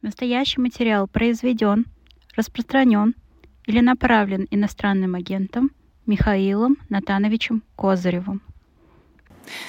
[0.00, 1.86] Настоящий материал произведен,
[2.36, 3.16] распространен
[3.66, 5.72] или направлен иностранным агентом
[6.06, 8.40] Михаилом Натановичем Козыревым.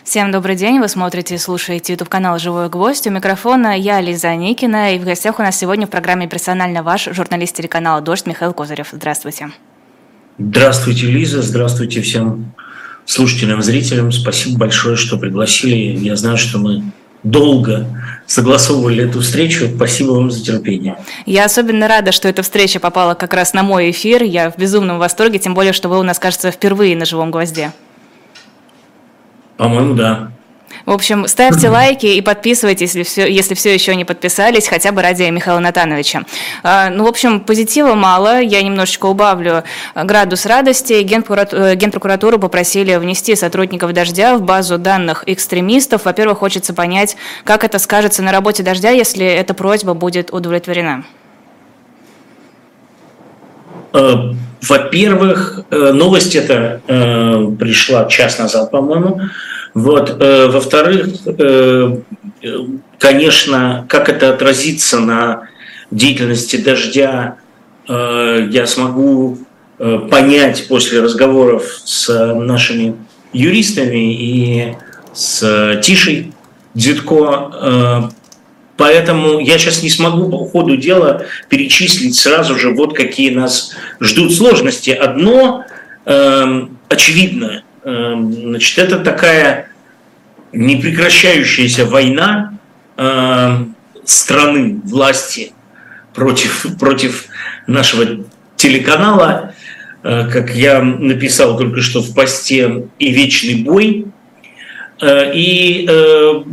[0.04, 3.08] Всем добрый день, вы смотрите и слушаете YouTube канал «Живой гвоздь».
[3.08, 7.06] У микрофона я, Лиза Никина, и в гостях у нас сегодня в программе «Персонально ваш»
[7.06, 8.90] журналист телеканала «Дождь» Михаил Козырев.
[8.92, 9.50] Здравствуйте.
[10.38, 12.54] Здравствуйте, Лиза, здравствуйте всем
[13.06, 14.12] слушателям, зрителям.
[14.12, 15.98] Спасибо большое, что пригласили.
[15.98, 16.84] Я знаю, что мы
[17.24, 17.86] долго
[18.26, 19.68] согласовывали эту встречу.
[19.76, 20.98] Спасибо вам за терпение.
[21.26, 24.24] Я особенно рада, что эта встреча попала как раз на мой эфир.
[24.24, 27.72] Я в безумном восторге, тем более, что вы у нас, кажется, впервые на живом гвозде.
[29.58, 30.32] По-моему, да.
[30.86, 35.02] В общем, ставьте лайки и подписывайтесь, если все, если все еще не подписались, хотя бы
[35.02, 36.24] ради Михаила Натановича.
[36.64, 39.64] А, ну, в общем, позитива мало, я немножечко убавлю
[39.96, 41.02] градус радости.
[41.02, 46.06] Генпрокуратуру, Генпрокуратуру попросили внести сотрудников «Дождя» в базу данных экстремистов.
[46.06, 51.04] Во-первых, хочется понять, как это скажется на работе «Дождя», если эта просьба будет удовлетворена.
[53.94, 59.22] Э, во-первых, э, новость эта э, пришла час назад, по-моему.
[59.74, 60.18] Вот.
[60.20, 61.08] Во-вторых,
[62.98, 65.48] конечно, как это отразится на
[65.92, 67.38] деятельности «Дождя»,
[67.88, 69.40] я смогу
[69.78, 72.96] понять после разговоров с нашими
[73.32, 74.76] юристами и
[75.14, 76.34] с Тишей
[76.74, 78.12] Дзитко,
[78.80, 84.34] Поэтому я сейчас не смогу по ходу дела перечислить сразу же, вот какие нас ждут
[84.34, 84.92] сложности.
[84.92, 85.66] Одно
[86.06, 89.70] э, очевидно, э, значит, это такая
[90.52, 92.54] непрекращающаяся война
[92.98, 93.58] э,
[94.04, 95.54] страны, власти
[96.14, 97.26] против, против
[97.68, 99.54] нашего телеканала,
[100.04, 104.08] э, как я написал только что в посте, и вечный бой.
[105.02, 106.44] Э, и э,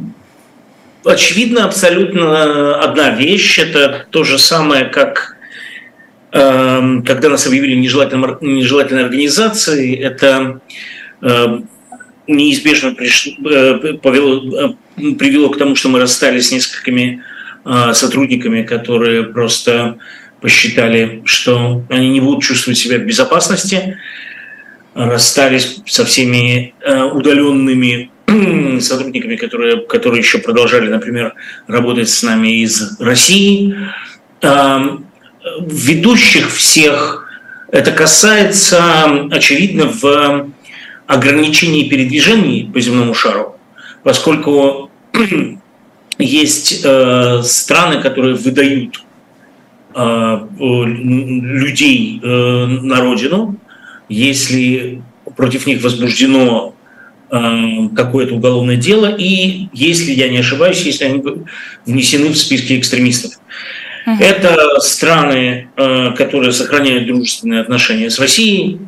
[1.05, 3.59] очевидно абсолютно одна вещь.
[3.59, 5.37] Это то же самое, как
[6.33, 10.61] э, когда нас объявили нежелательной, нежелательной организацией, это
[12.27, 17.22] неизбежно приш, э, повело, э, привело к тому, что мы расстались с несколькими
[17.65, 19.99] э, сотрудниками, которые просто
[20.41, 23.97] посчитали, что они не будут чувствовать себя в безопасности,
[24.94, 26.75] расстались со всеми
[27.12, 28.10] удаленными
[28.81, 31.34] сотрудниками, которые, которые еще продолжали, например,
[31.66, 33.76] работать с нами из России.
[35.60, 37.26] Ведущих всех
[37.72, 40.50] это касается, очевидно, в
[41.06, 43.56] ограничении передвижений по земному шару,
[44.03, 44.91] поскольку
[46.19, 49.05] есть э, страны, которые выдают
[49.94, 53.56] э, людей э, на родину,
[54.09, 55.03] если
[55.37, 56.77] против них возбуждено
[57.28, 61.25] Э, какое-то уголовное дело, и, если я не ошибаюсь, если они
[61.84, 63.33] внесены в списки экстремистов.
[64.21, 68.78] Это страны, э, которые сохраняют дружественные отношения с Россией,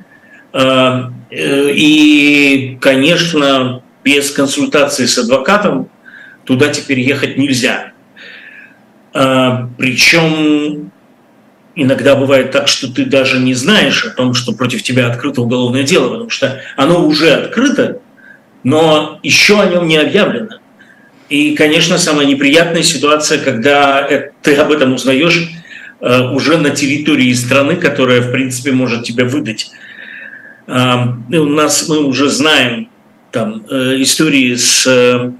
[1.30, 5.88] и, конечно, без консультации с адвокатом
[6.44, 7.92] туда теперь ехать нельзя.
[9.12, 10.90] Причем
[11.74, 15.82] иногда бывает так, что ты даже не знаешь о том, что против тебя открыто уголовное
[15.82, 18.00] дело, потому что оно уже открыто,
[18.64, 20.58] но еще о нем не объявлено.
[21.28, 24.08] И, конечно, самая неприятная ситуация, когда
[24.42, 25.50] ты об этом узнаешь
[26.00, 29.70] э, уже на территории страны, которая, в принципе, может тебя выдать.
[30.68, 32.90] У нас мы уже знаем
[33.30, 35.32] там э, истории с э,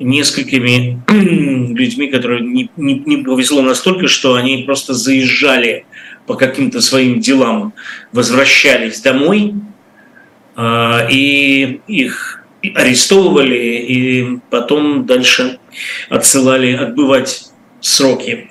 [0.00, 5.86] несколькими людьми, которые не, не, не повезло настолько, что они просто заезжали
[6.26, 7.72] по каким-то своим делам,
[8.12, 9.54] возвращались домой,
[10.58, 12.44] и их
[12.74, 15.58] арестовывали и потом дальше
[16.08, 17.46] отсылали отбывать
[17.80, 18.50] сроки.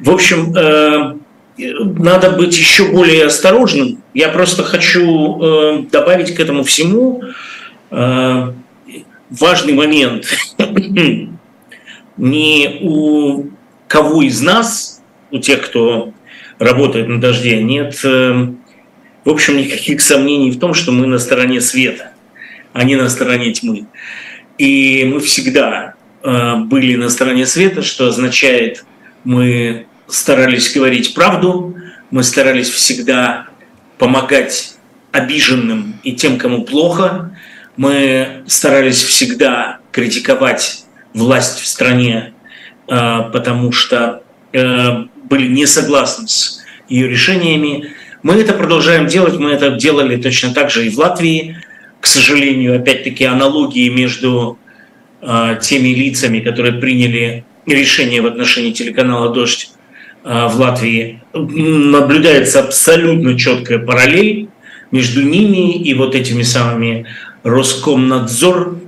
[0.00, 1.16] В общем, э,
[1.56, 4.02] надо быть еще более осторожным.
[4.12, 7.22] Я просто хочу э, добавить к этому всему
[7.90, 8.52] э,
[9.30, 10.26] важный момент.
[12.16, 13.46] Не у
[13.88, 16.12] кого из нас, у тех, кто
[16.58, 18.54] работает на дожде, нет, в
[19.24, 22.14] общем, никаких сомнений в том, что мы на стороне света
[22.74, 23.86] а не на стороне тьмы.
[24.58, 28.84] И мы всегда э, были на стороне света, что означает,
[29.22, 31.76] мы старались говорить правду,
[32.10, 33.46] мы старались всегда
[33.98, 34.76] помогать
[35.12, 37.36] обиженным и тем, кому плохо,
[37.76, 42.34] мы старались всегда критиковать власть в стране,
[42.88, 44.22] э, потому что
[44.52, 47.94] э, были не согласны с ее решениями.
[48.22, 51.56] Мы это продолжаем делать, мы это делали точно так же и в Латвии,
[52.00, 54.58] к сожалению, опять-таки аналогии между
[55.22, 59.73] э, теми лицами, которые приняли решение в отношении телеканала «Дождь»
[60.24, 64.48] в Латвии, наблюдается абсолютно четкая параллель
[64.90, 67.06] между ними и вот этими самыми
[67.42, 68.78] Роскомнадзор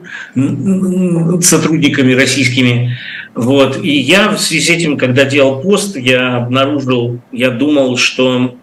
[1.43, 2.97] сотрудниками российскими.
[3.35, 3.83] Вот.
[3.83, 8.57] И я в связи с этим, когда делал пост, я обнаружил, я думал, что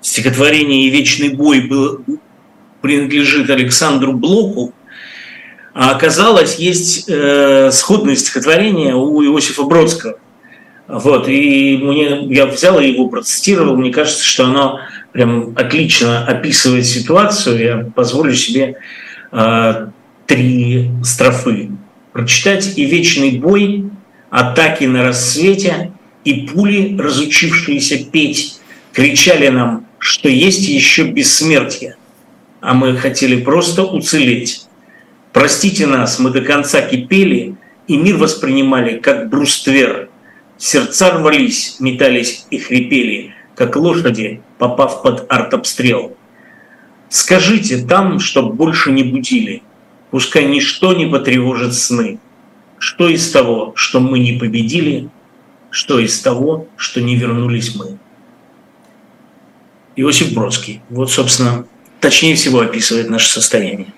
[0.00, 2.02] стихотворение «Вечный бой» был,
[2.80, 4.74] принадлежит Александру Блоку,
[5.74, 10.18] а оказалось, есть э, сходное стихотворение у Иосифа Бродского.
[10.92, 14.80] Вот, и мне, я взял его, процитировал, мне кажется, что оно
[15.12, 17.58] прям отлично описывает ситуацию.
[17.58, 18.76] Я позволю себе
[19.32, 19.86] э,
[20.26, 21.70] три строфы
[22.12, 22.76] прочитать.
[22.76, 23.86] «И вечный бой,
[24.28, 25.92] атаки на рассвете,
[26.26, 28.60] и пули, разучившиеся петь,
[28.92, 31.96] кричали нам, что есть еще бессмертие,
[32.60, 34.66] а мы хотели просто уцелеть.
[35.32, 37.54] Простите нас, мы до конца кипели,
[37.88, 40.10] и мир воспринимали как бруствер.
[40.64, 46.16] Сердца рвались, метались и хрипели, как лошади, попав под артобстрел.
[47.08, 49.64] Скажите там, чтоб больше не будили,
[50.12, 52.20] пускай ничто не потревожит сны.
[52.78, 55.08] Что из того, что мы не победили,
[55.70, 57.98] что из того, что не вернулись мы.
[59.96, 60.80] Иосиф Бродский.
[60.90, 61.66] Вот, собственно,
[61.98, 63.92] точнее всего описывает наше состояние.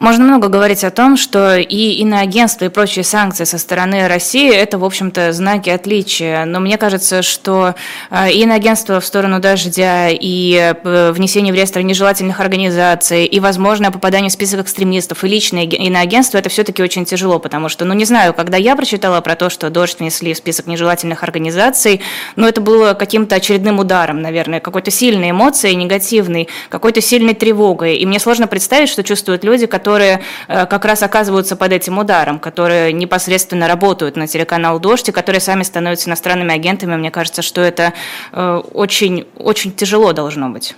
[0.00, 4.76] Можно много говорить о том, что и иноагентство, и прочие санкции со стороны России– это,
[4.76, 6.44] в общем-то, знаки отличия.
[6.44, 7.76] Но мне кажется, что
[8.10, 13.92] э, и иноагентство в сторону дождя, и э, внесение в реестр нежелательных организаций, и возможное
[13.92, 18.04] попадание в список экстремистов, и личное иноагентство– это все-таки очень тяжело, потому что, ну, не
[18.04, 22.00] знаю, когда я прочитала про то, что дождь внесли в список нежелательных организаций,
[22.34, 27.96] ну, это было каким-то очередным ударом, наверное, какой-то сильной эмоцией, негативной, какой-то сильной тревогой.
[27.96, 31.98] И мне сложно представить, что чувствуют люди, которые которые э, как раз оказываются под этим
[31.98, 36.96] ударом, которые непосредственно работают на телеканал «Дождь», и которые сами становятся иностранными агентами.
[36.96, 37.92] Мне кажется, что это
[38.32, 40.74] э, очень, очень тяжело должно быть.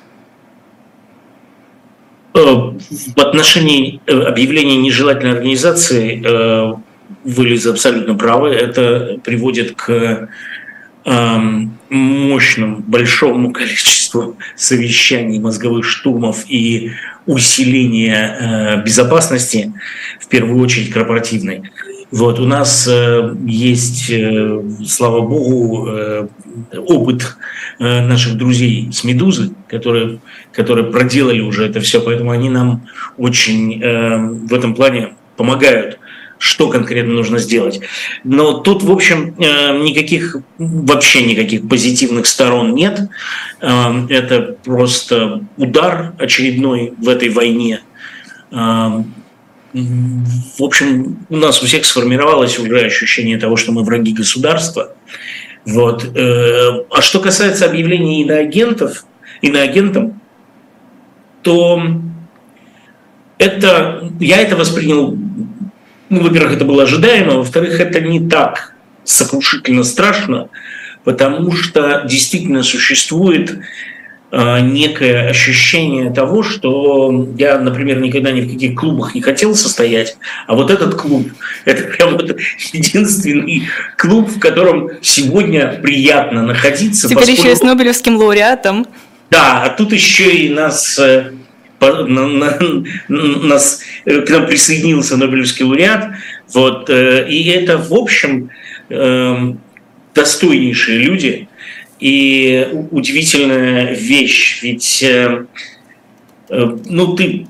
[2.34, 6.20] Э, в отношении объявления нежелательной организации
[7.24, 8.50] вы, Лиза, абсолютно правы.
[8.50, 10.28] Это приводит к
[11.04, 16.92] эм, мощному, большому количеству совещаний, мозговых штурмов и
[17.26, 19.72] усиления э, безопасности,
[20.20, 21.62] в первую очередь корпоративной.
[22.10, 26.28] Вот, у нас э, есть, э, слава богу, э,
[26.86, 27.36] опыт
[27.78, 30.20] э, наших друзей с «Медузы», которые,
[30.52, 32.86] которые проделали уже это все, поэтому они нам
[33.16, 35.98] очень э, в этом плане помогают
[36.38, 37.80] что конкретно нужно сделать.
[38.24, 43.08] Но тут, в общем, э, никаких, вообще никаких позитивных сторон нет.
[43.60, 47.80] Э, это просто удар очередной в этой войне.
[48.50, 49.02] Э,
[49.72, 54.94] в общем, у нас у всех сформировалось уже ощущение того, что мы враги государства.
[55.66, 56.06] Вот.
[56.16, 59.04] А что касается объявления иноагентов,
[59.42, 60.18] иноагентам,
[61.42, 61.82] то
[63.38, 65.18] это, я это воспринял
[66.08, 68.74] ну, во-первых, это было ожидаемо, во-вторых, это не так
[69.04, 70.48] сокрушительно страшно,
[71.04, 73.58] потому что действительно существует
[74.32, 80.16] э, некое ощущение того, что я, например, никогда ни в каких клубах не хотел состоять,
[80.46, 81.28] а вот этот клуб–
[81.64, 82.36] это прям вот
[82.72, 87.08] единственный клуб, в котором сегодня приятно находиться.
[87.08, 87.42] Теперь поскольку...
[87.42, 88.86] еще и с Нобелевским лауреатом.
[89.30, 91.32] Да, а тут еще и нас э,
[91.80, 92.58] на, на,
[93.08, 96.10] нас, э, к нам присоединился Нобелевский лауреат.
[96.52, 98.50] Вот, э, и это, в общем,
[98.88, 99.60] эм,
[100.14, 101.48] достойнейшие люди
[102.00, 104.60] и удивительная вещь.
[104.62, 105.44] Ведь э,
[106.48, 107.46] ну, ты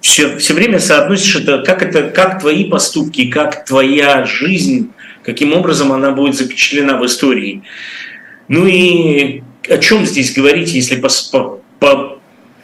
[0.00, 4.90] все, все время соотносишь это как, это, как твои поступки, как твоя жизнь,
[5.22, 7.62] каким образом она будет запечатлена в истории.
[8.48, 11.08] Ну и о чем здесь говорить, если по,
[11.78, 12.17] по,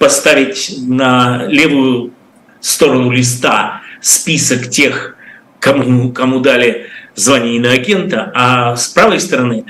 [0.04, 2.12] поставить на левую
[2.60, 5.16] сторону листа список тех,
[5.60, 9.64] кому, кому дали звание иноагента, а с правой стороны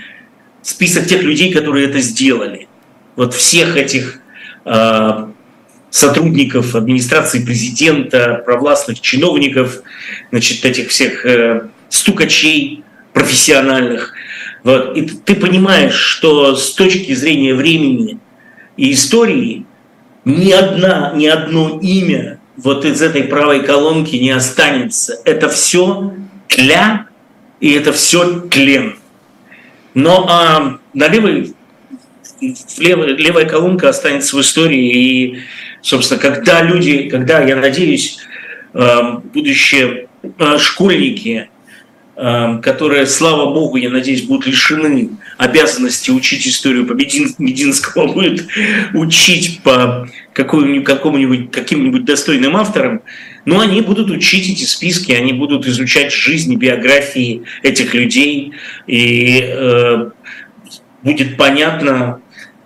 [0.61, 2.67] список тех людей, которые это сделали.
[3.14, 4.19] Вот всех этих
[4.64, 5.26] э,
[5.91, 9.83] сотрудников администрации президента, провластных чиновников,
[10.33, 14.12] значит, этих всех э, стукачей профессиональных.
[14.64, 14.97] Вот.
[14.97, 18.19] И ты понимаешь, что с точки зрения времени
[18.76, 19.64] и истории
[20.25, 25.21] ни, одна, ни одно имя вот из этой правой колонки не останется.
[25.25, 26.14] Это все
[26.49, 27.07] тля,
[27.61, 28.97] и это все тлен.
[29.95, 31.54] Но а, на левой,
[32.78, 34.93] левая, левая колонка останется в истории.
[34.93, 35.38] И,
[35.83, 38.19] собственно, когда люди, когда, я надеюсь,
[38.73, 41.49] а, будущие а, школьники
[42.16, 48.47] которые, слава богу, я надеюсь, будут лишены обязанности учить историю по Мединскому, будет
[48.94, 53.02] учить по какому-нибудь, каким-нибудь достойным авторам,
[53.44, 58.52] но они будут учить эти списки, они будут изучать жизни, биографии этих людей,
[58.87, 60.11] и э,
[61.02, 62.21] будет понятно,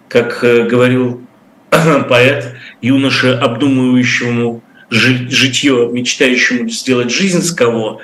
[0.09, 1.23] как э, говорил
[2.09, 8.01] поэт, юноше, обдумывающему житье, мечтающему сделать жизнь с кого.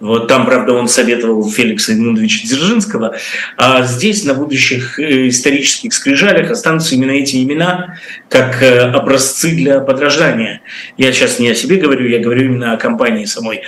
[0.00, 3.16] Вот там, правда, он советовал Феликса Эдмундовича Дзержинского.
[3.56, 7.98] А здесь на будущих э, исторических скрижалях останутся именно эти имена
[8.28, 10.62] как э, образцы для подражания.
[10.96, 13.62] Я сейчас не о себе говорю, я говорю именно о компании самой.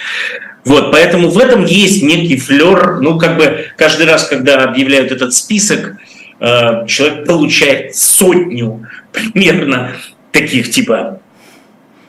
[0.64, 3.00] Вот, поэтому в этом есть некий флер.
[3.00, 5.97] Ну, как бы каждый раз, когда объявляют этот список,
[6.40, 9.92] э, человек получает сотню примерно
[10.33, 11.21] таких типа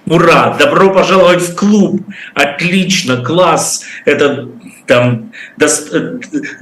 [0.06, 0.56] Ура!
[0.60, 2.02] Добро пожаловать в клуб!
[2.34, 3.84] Отлично, класс!
[4.06, 4.48] Это
[4.86, 6.20] там до, э,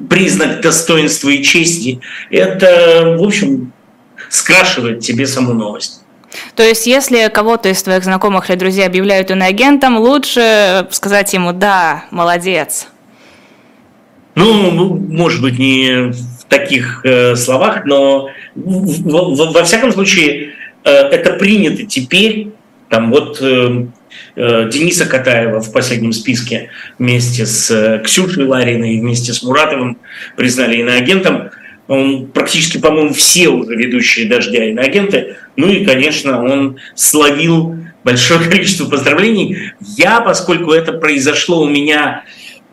[0.09, 1.99] признак достоинства и чести.
[2.29, 3.73] Это, в общем,
[4.29, 6.01] скрашивает тебе саму новость.
[6.55, 12.05] То есть, если кого-то из твоих знакомых или друзей объявляют иноагентом, лучше сказать ему «да,
[12.11, 12.87] молодец».
[14.35, 20.89] Ну, может быть, не в таких э, словах, но в, в, во всяком случае э,
[20.89, 22.49] это принято теперь
[22.93, 23.87] там вот э,
[24.35, 26.69] э, Дениса Катаева в последнем списке
[26.99, 29.97] вместе с э, Ксюшей Лариной, вместе с Муратовым
[30.37, 31.49] признали иноагентом.
[31.87, 35.37] Он практически, по-моему, все уже ведущие «Дождя» иноагенты.
[35.55, 39.71] Ну и, конечно, он словил большое количество поздравлений.
[39.97, 42.25] Я, поскольку это произошло у меня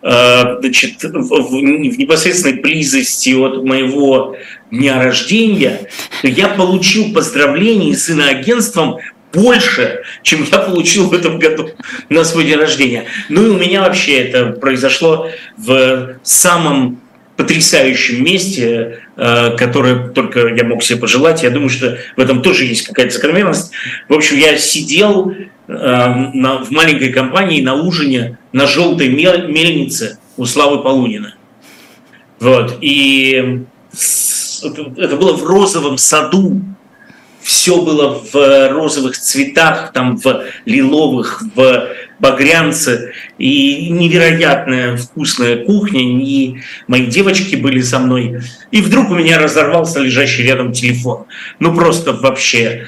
[0.02, 4.36] э, значит, в, в непосредственной близости от моего
[4.70, 5.88] дня рождения,
[6.22, 8.98] я получил поздравления с иноагентством
[9.32, 11.70] больше, чем я получил в этом году
[12.08, 13.04] на свой день рождения.
[13.28, 17.00] Ну и у меня вообще это произошло в самом
[17.36, 21.42] потрясающем месте, э, которое только я мог себе пожелать.
[21.42, 23.72] Я думаю, что в этом тоже есть какая-то закономерность.
[24.08, 30.82] В общем, я сидел э, в маленькой компании на ужине на желтой мельнице у Славы
[30.82, 31.34] Полунина.
[32.40, 32.76] Вот.
[32.82, 33.62] И
[34.98, 36.60] это было в розовом саду
[37.50, 41.88] все было в розовых цветах, там в лиловых, в
[42.20, 48.40] багрянце, и невероятная вкусная кухня, и мои девочки были со мной.
[48.70, 51.24] И вдруг у меня разорвался лежащий рядом телефон.
[51.58, 52.86] Ну просто вообще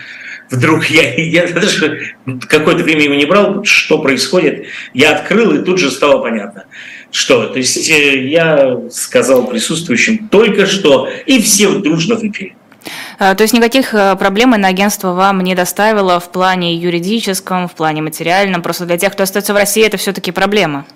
[0.49, 2.15] вдруг я, я даже
[2.49, 4.67] какое-то время его не брал, что происходит.
[4.95, 6.67] Я открыл, и тут же стало понятно.
[7.11, 7.49] Что?
[7.49, 12.55] То есть э, я сказал присутствующим только что, и все дружно выпили.
[13.25, 17.73] А, то есть никаких э, проблем на агентство вам не доставило в плане юридическом, в
[17.73, 18.63] плане материальном?
[18.63, 20.87] Просто для тех, кто остается в России, это все-таки проблема?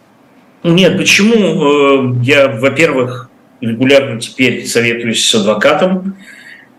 [0.65, 2.15] Нет, почему?
[2.17, 3.31] Э, я, во-первых,
[3.61, 6.17] регулярно теперь советуюсь с адвокатом.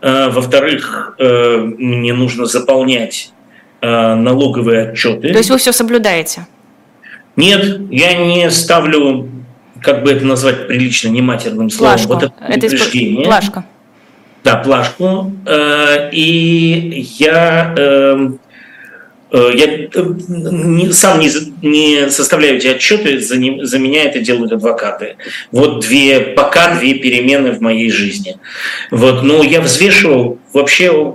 [0.02, 3.32] Э, во-вторых, мне нужно заполнять
[3.82, 5.32] налоговые отчеты.
[5.32, 6.46] То есть вы все соблюдаете?
[7.38, 9.30] Нет, я не ставлю,
[9.82, 12.14] как бы это назвать прилично, не матерным словом, плашку.
[12.16, 13.24] вот это, это исп...
[13.24, 13.64] плашка
[14.48, 15.34] да, плашку.
[15.46, 18.40] Э, и я эм,
[19.30, 21.30] э, я э, сам не,
[21.62, 25.18] не составляю эти отчеты, за, не, за меня это делают адвокаты.
[25.52, 28.38] Вот две, пока две перемены в моей жизни.
[28.90, 31.14] Вот, но я взвешивал вообще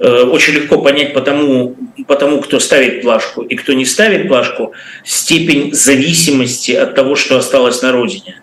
[0.00, 1.76] очень легко понять по тому,
[2.08, 4.72] по тому, кто ставит плашку и кто не ставит плашку,
[5.04, 8.42] степень зависимости от того, что осталось на родине.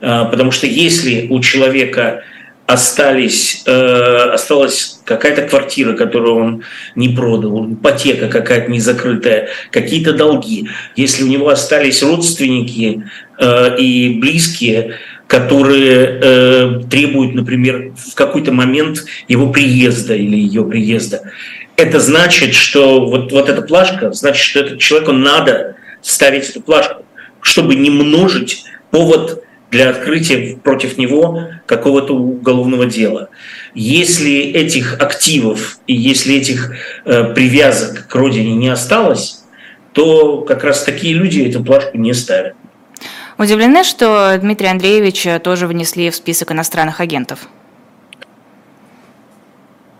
[0.00, 2.24] Потому что если у человека
[2.72, 6.62] остались, э, осталась какая-то квартира, которую он
[6.94, 10.68] не продал, ипотека какая-то незакрытая, какие-то долги.
[10.94, 13.04] Если у него остались родственники
[13.38, 21.22] э, и близкие, которые э, требуют, например, в какой-то момент его приезда или ее приезда,
[21.76, 27.04] это значит, что вот, вот эта плашка, значит, что этот человеку надо ставить эту плашку,
[27.40, 33.28] чтобы не множить повод для открытия против него какого-то уголовного дела.
[33.74, 36.72] Если этих активов и если этих
[37.04, 39.44] э, привязок к родине не осталось,
[39.92, 42.54] то как раз такие люди эту плашку не ставят.
[43.38, 47.48] Удивлены, что Дмитрия Андреевича тоже внесли в список иностранных агентов?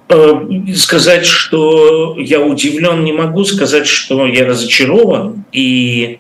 [0.09, 0.43] Э,
[0.75, 6.19] сказать, что я удивлен, не могу сказать, что я разочарован и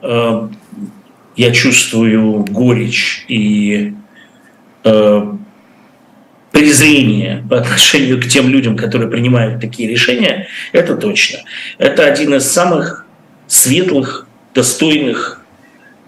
[0.00, 0.48] э,
[1.36, 3.94] я чувствую горечь и
[4.84, 5.32] э,
[6.52, 11.38] презрение по отношению к тем людям, которые принимают такие решения, это точно.
[11.78, 13.06] Это один из самых
[13.46, 15.42] светлых, достойных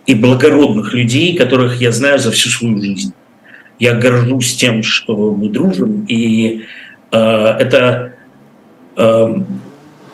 [0.07, 3.15] и благородных людей, которых я знаю за всю свою жизнь.
[3.79, 6.65] Я горжусь тем, что мы дружим, и
[7.11, 8.15] э, это
[8.97, 9.35] э,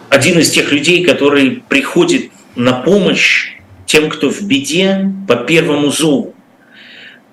[0.09, 3.58] один из тех людей, который приходит на помощь
[3.89, 6.35] тем, кто в беде по первому зову.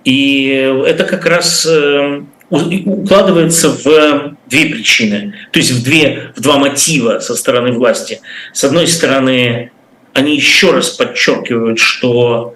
[0.05, 0.47] И
[0.87, 7.19] это как раз э, укладывается в две причины, то есть в, две, в два мотива
[7.19, 8.21] со стороны власти.
[8.53, 9.71] С одной стороны,
[10.13, 12.55] они еще раз подчеркивают, что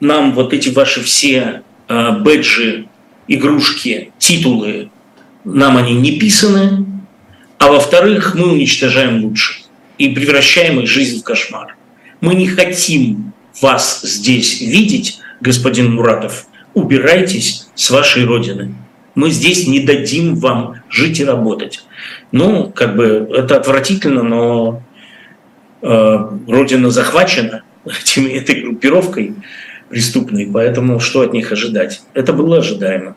[0.00, 2.86] нам вот эти ваши все э, бэджи,
[3.28, 4.90] игрушки, титулы,
[5.44, 6.86] нам они не писаны,
[7.58, 9.66] а во-вторых, мы уничтожаем лучших
[9.98, 11.73] и превращаем их жизнь в кошмар.
[12.24, 16.46] Мы не хотим вас здесь видеть, господин Муратов.
[16.72, 18.74] Убирайтесь с вашей родины.
[19.14, 21.84] Мы здесь не дадим вам жить и работать.
[22.32, 24.82] Ну, как бы это отвратительно, но
[25.82, 29.34] э, родина захвачена этими, этой группировкой
[29.90, 32.00] преступной, поэтому что от них ожидать?
[32.14, 33.16] Это было ожидаемо.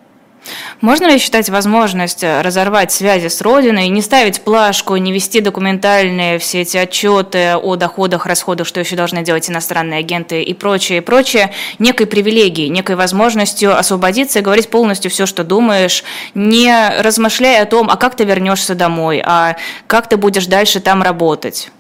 [0.82, 6.40] Можно ли считать возможность э, разорвать связи с Родиной, не ставить плашку, не вести документальные
[6.40, 11.02] все эти отчеты о доходах, расходах, что еще должны делать иностранные агенты и прочее, и
[11.02, 17.66] прочее, некой привилегией, некой возможностью освободиться и говорить полностью все, что думаешь, не размышляя о
[17.66, 21.72] том, а как ты вернешься домой, а как ты будешь дальше там работать?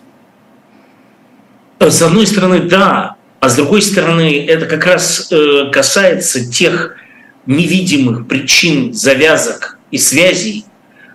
[1.79, 6.95] С одной стороны, да, а с другой стороны, это как раз э, касается тех
[7.47, 10.65] невидимых причин завязок и связей,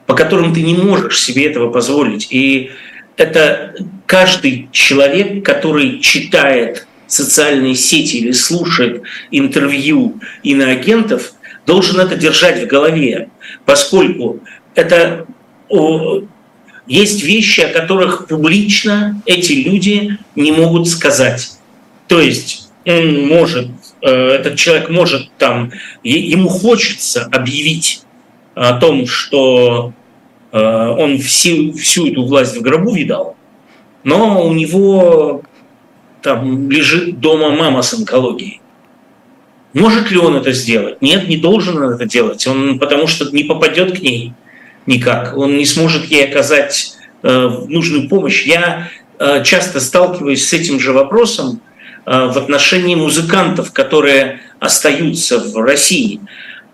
[0.07, 2.29] по которым ты не можешь себе этого позволить.
[2.31, 2.71] И
[3.17, 3.75] это
[4.07, 11.35] каждый человек, который читает социальные сети или слушает интервью иноагентов,
[11.67, 13.29] должен это держать в голове,
[13.65, 14.41] поскольку
[14.75, 15.27] это
[16.87, 21.53] есть вещи, о которых публично эти люди не могут сказать.
[22.09, 23.69] То есть может
[24.03, 25.71] этот человек может там,
[26.03, 28.03] ему хочется объявить
[28.55, 29.93] о том, что
[30.51, 33.37] э, он всю, всю эту власть в гробу видал,
[34.03, 35.43] но у него
[36.21, 38.61] там лежит дома мама с онкологией.
[39.73, 41.01] Может ли он это сделать?
[41.01, 44.35] Нет, не должен он это делать, он, потому что не попадет к ней
[44.87, 48.45] никак, он не сможет ей оказать э, нужную помощь.
[48.45, 48.89] Я
[49.19, 51.72] э, часто сталкиваюсь с этим же вопросом, Э,
[52.05, 56.21] в отношении музыкантов, которые остаются в России.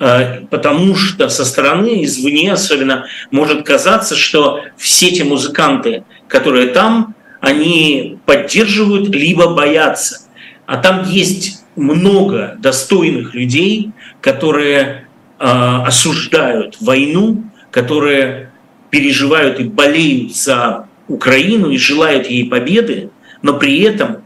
[0.01, 7.15] Э, потому что со стороны, извне особенно, может казаться, что все те музыканты, которые там,
[7.41, 10.21] они поддерживают, либо боятся.
[10.67, 15.07] А там есть много достойных людей, которые
[15.39, 18.51] э, осуждают войну, которые
[18.91, 23.11] переживают и болеют за Украину и желают ей победы,
[23.43, 24.23] но при этом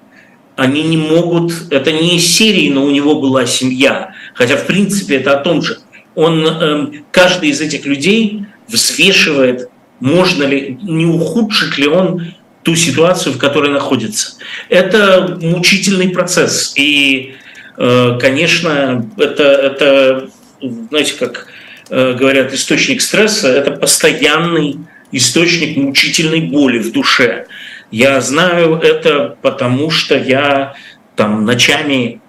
[0.63, 5.17] они не могут, это не из серии, но у него была семья, хотя в принципе
[5.17, 5.79] это о том же.
[6.15, 13.33] Он, эм, каждый из этих людей взвешивает, можно ли, не ухудшит ли он ту ситуацию,
[13.33, 14.37] в которой находится.
[14.69, 16.75] Это мучительный процесс.
[16.77, 17.35] И,
[17.77, 21.49] э, конечно, это, это знаете, как
[21.91, 24.79] э, говорят, источник стресса, это постоянный
[25.11, 27.47] источник мучительной боли в душе.
[27.93, 30.75] Я знаю это, потому что я
[31.15, 32.23] там ночами,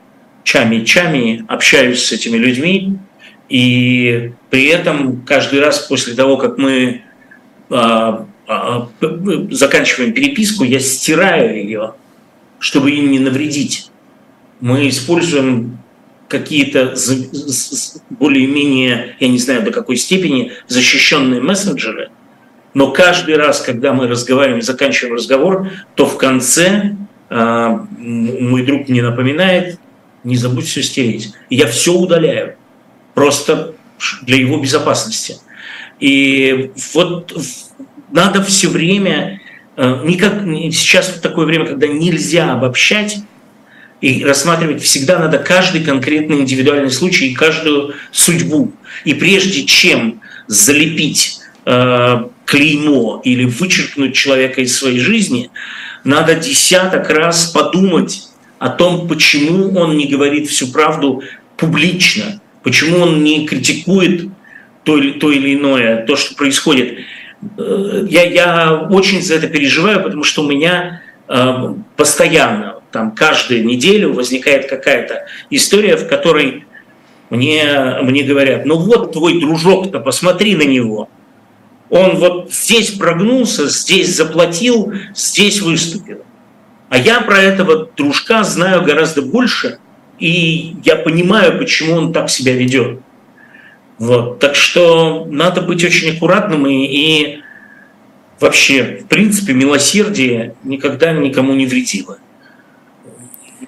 [0.43, 2.97] чами-чами общаюсь с этими людьми,
[3.47, 7.03] и при этом каждый раз после того, как мы
[7.69, 8.89] а, а,
[9.51, 11.93] заканчиваем переписку, я стираю ее,
[12.59, 13.89] чтобы им не навредить.
[14.59, 15.77] Мы используем
[16.27, 16.93] какие-то
[18.09, 22.09] более-менее, я не знаю до какой степени, защищенные мессенджеры–
[22.73, 26.95] но каждый раз, когда мы разговариваем, заканчиваем разговор, то в конце
[27.29, 29.79] э, мой друг мне напоминает,
[30.23, 31.33] не забудь все стереть.
[31.49, 32.55] И я все удаляю,
[33.13, 33.75] просто
[34.23, 35.37] для его безопасности.
[35.99, 37.33] И вот
[38.11, 39.41] надо все время,
[39.77, 40.41] э, никак,
[40.73, 43.17] сейчас в такое время, когда нельзя обобщать,
[44.01, 48.73] и рассматривать всегда надо каждый конкретный индивидуальный случай и каждую судьбу.
[49.05, 55.49] И прежде чем залепить э, клеймо или вычеркнуть человека из своей жизни,
[56.03, 58.27] надо десяток раз подумать
[58.59, 61.23] о том, почему он не говорит всю правду
[61.57, 64.29] публично, почему он не критикует
[64.83, 66.99] то, или, то или иное, то, что происходит.
[67.57, 73.65] Э, я, я очень за это переживаю, потому что у меня э, постоянно, там, каждую
[73.65, 76.65] неделю возникает какая-то история, в которой
[77.29, 81.09] мне, мне говорят, ну вот твой дружок-то, посмотри на него–
[81.93, 86.23] он вот здесь прогнулся, здесь заплатил, здесь выступил.
[86.89, 89.77] А я про этого дружка знаю гораздо больше,
[90.17, 92.99] и я понимаю, почему он так себя ведет.
[93.99, 94.39] Вот.
[94.39, 97.39] Так что надо быть очень аккуратным и, и
[98.39, 102.17] вообще, в принципе, милосердие никогда никому не вредило.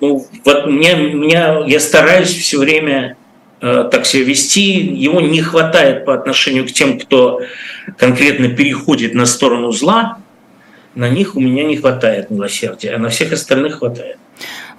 [0.02, 3.18] Ну, вот меня, меня, я стараюсь все время
[3.92, 4.80] так себя вести.
[4.80, 7.42] Его не хватает по отношению к тем, кто
[7.98, 10.20] конкретно переходит на сторону зла.
[10.94, 14.18] На них у меня не хватает милосердия, а на всех остальных хватает.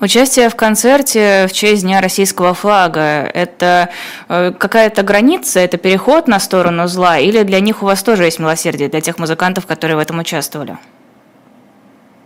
[0.00, 3.00] Участие в концерте в честь Дня российского флага–
[3.34, 3.88] это
[4.28, 8.38] э, какая-то граница, это переход на сторону зла, или для них у вас тоже есть
[8.38, 10.76] милосердие, для тех музыкантов, которые в этом участвовали?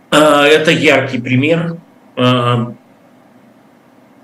[0.09, 1.77] А, это яркий пример.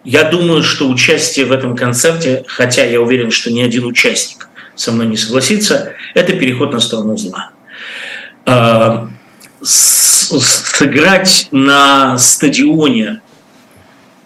[0.07, 4.49] А, я думаю, что участие в этом концерте, хотя я уверен, что ни один участник
[4.75, 7.51] со мной не согласится, это переход на сторону зла.
[8.45, 9.09] А,
[9.61, 13.21] сыграть на стадионе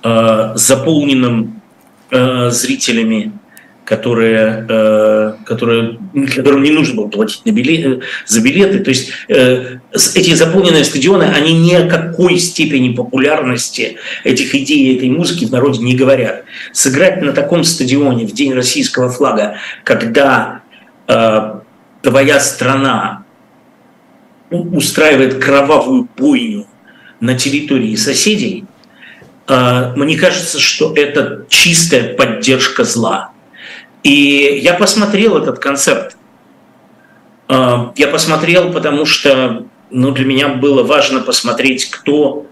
[0.04, 1.62] э, заполненным
[2.12, 3.32] э, зрителями,
[3.92, 6.00] которые, э, которые,
[6.34, 8.80] которым не нужно было платить на билет, за билеты.
[8.80, 9.80] То есть э,
[10.16, 15.82] эти заполненные стадионы, они ни о какой степени популярности этих идей, этой музыки в народе
[15.82, 16.46] не говорят.
[16.72, 20.62] Сыграть на таком стадионе в День российского флага, когда
[21.10, 21.56] э,
[22.02, 23.26] твоя страна
[24.52, 26.66] устраивает кровавую бойню
[27.20, 28.64] на территории соседей,
[29.48, 33.32] а, мне кажется, что это чистая поддержка зла.
[34.04, 36.16] И я посмотрел этот концерт.
[37.48, 42.46] А, я посмотрел, потому что ну, для меня было важно посмотреть, кто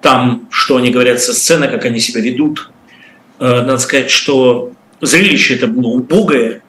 [0.00, 2.70] там, что они говорят со сцены, как они себя ведут.
[3.38, 6.62] А, надо сказать, что зрелище это было убогое,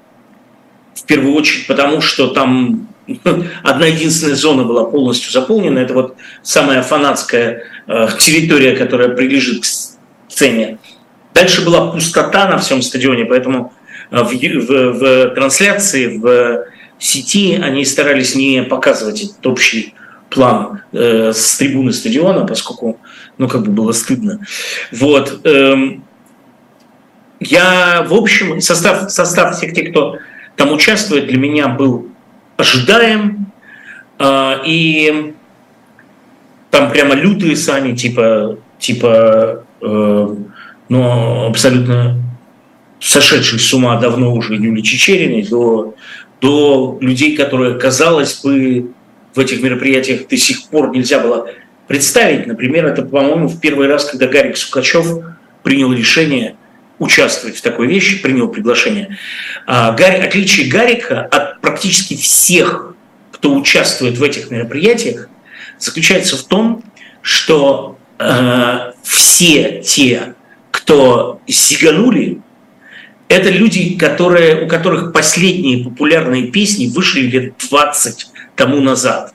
[0.94, 2.90] в первую очередь потому, что там
[3.64, 5.80] одна единственная зона была полностью заполнена.
[5.80, 10.78] Это вот самая фанатская э, территория, которая прилежит к сцене.
[11.34, 13.79] Дальше была пустота на всем стадионе, поэтому э,
[14.12, 16.66] в, в, в трансляции, в
[17.00, 19.94] сети они старались не показывать этот общий
[20.30, 23.00] план э, с трибуны стадиона, поскольку,
[23.38, 24.46] ну, как бы было стыдно.
[24.92, 25.42] Вот.
[25.46, 26.04] Эм,
[27.40, 30.18] я, в общем, состав, состав всех тех, кто
[30.56, 32.10] там участвует, для меня был
[32.58, 33.48] ожидаем,
[34.18, 35.34] а, и
[36.70, 40.36] там прямо лютые сами, типа, типа, э,
[40.90, 42.19] ну, абсолютно
[43.00, 45.96] сошедших с ума давно уже Юлии Чечериной, до,
[46.42, 48.92] до людей, которые, казалось бы,
[49.34, 51.50] в этих мероприятиях до сих пор нельзя было
[51.88, 52.48] представить.
[52.48, 55.08] Например, это, по-моему, в первый раз, когда Гарик Сукачев
[55.64, 56.56] принял решение
[57.00, 59.18] участвовать в такой вещи, принял приглашение.
[59.66, 62.94] А, Гарри, отличие Гарика от практически всех,
[63.32, 65.30] кто участвует в этих мероприятиях,
[65.78, 66.84] заключается в том,
[67.22, 70.36] что э, все те,
[70.72, 72.42] кто сиганули,
[73.30, 79.34] это люди, которые, у которых последние популярные песни вышли лет 20 тому назад.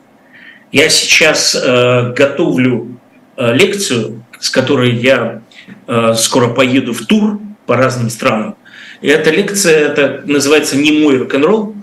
[0.72, 2.98] Я сейчас э, готовлю
[3.36, 5.42] э, лекцию, с которой я
[5.86, 8.56] э, скоро поеду в тур по разным странам.
[9.00, 11.76] И эта лекция, это называется «Не мой рок-н-ролл».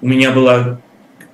[0.00, 0.80] У меня была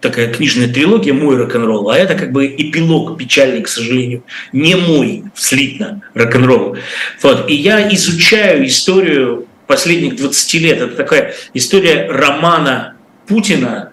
[0.00, 5.24] такая книжная трилогия «Мой рок-н-ролл», а это как бы эпилог печальный, к сожалению, не мой
[5.34, 6.76] слитно рок-н-ролл.
[7.22, 7.48] Вот.
[7.48, 10.80] И я изучаю историю последних 20 лет.
[10.80, 12.96] Это такая история романа
[13.28, 13.92] Путина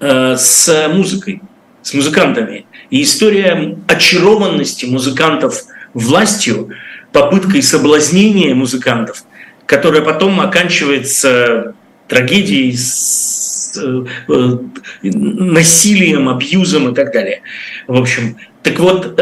[0.00, 1.40] э, с музыкой,
[1.80, 2.66] с музыкантами.
[2.90, 5.62] И история очарованности музыкантов
[5.94, 6.70] властью,
[7.12, 9.24] попыткой соблазнения музыкантов–
[9.72, 11.74] которая потом оканчивается
[12.06, 14.58] трагедией, с, э, э,
[15.02, 17.40] насилием, абьюзом и так далее.
[17.86, 19.18] В общем, так вот,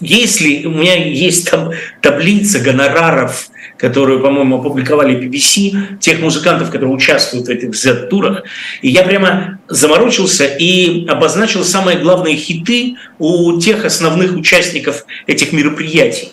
[0.00, 1.70] если у меня есть там
[2.02, 8.44] таблица гонораров, которую, по-моему, опубликовали BBC, тех музыкантов, которые участвуют в этих Z-турах,
[8.82, 16.32] и я прямо заморочился и обозначил самые главные хиты у тех основных участников этих мероприятий.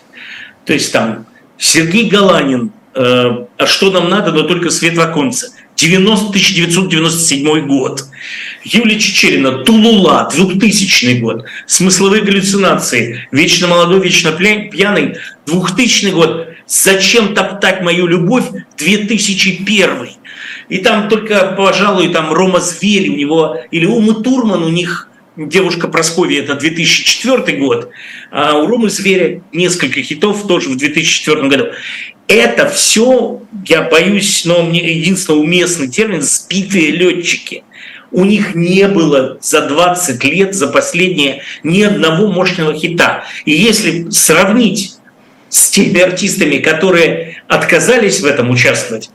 [0.64, 1.26] То есть там
[1.58, 3.00] Сергей Галанин, э,
[3.58, 5.50] а что нам надо, но только свет в оконце.
[5.76, 8.04] 90, 1997 год.
[8.64, 11.44] Юлия Чечерина, Тулула, 2000 год.
[11.66, 13.26] Смысловые галлюцинации.
[13.32, 16.48] Вечно молодой, вечно пьяный, 2000 год.
[16.66, 18.44] Зачем топтать мою любовь?
[18.76, 20.10] 2001.
[20.68, 25.88] И там только, пожалуй, там Рома Зверь у него, или Ума Турман у них Девушка
[25.88, 27.90] Прасковья это 2004 год,
[28.30, 31.64] а у Ромы Зверя несколько хитов тоже в 2004 году.
[32.28, 37.64] Это все, я боюсь, но мне единственный уместный термин– сбитые летчики.
[38.12, 43.24] у них не было за 20 лет, за последние, ни одного мощного хита.
[43.44, 44.93] И если сравнить
[45.54, 49.10] с теми артистами, которые отказались в этом участвовать,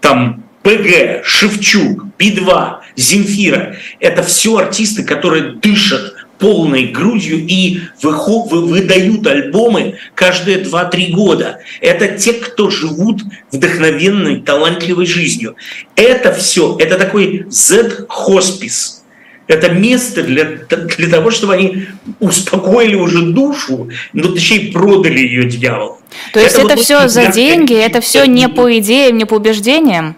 [0.00, 9.98] там ПГ, Шевчук, Би-2, Земфира, это все артисты, которые дышат полной грудью и выдают альбомы
[10.14, 11.58] каждые 2-3 года.
[11.82, 13.20] Это те, кто живут
[13.52, 15.54] вдохновенной, талантливой жизнью.
[15.96, 19.03] Это все, это такой Z-хоспис.
[19.46, 21.86] Это место для, для того, чтобы они
[22.18, 25.98] успокоили уже душу, но точнее продали ее дьяволу.
[26.32, 29.34] То есть это, это вот все за деньги, это все не по идеям, не по
[29.34, 30.16] убеждениям?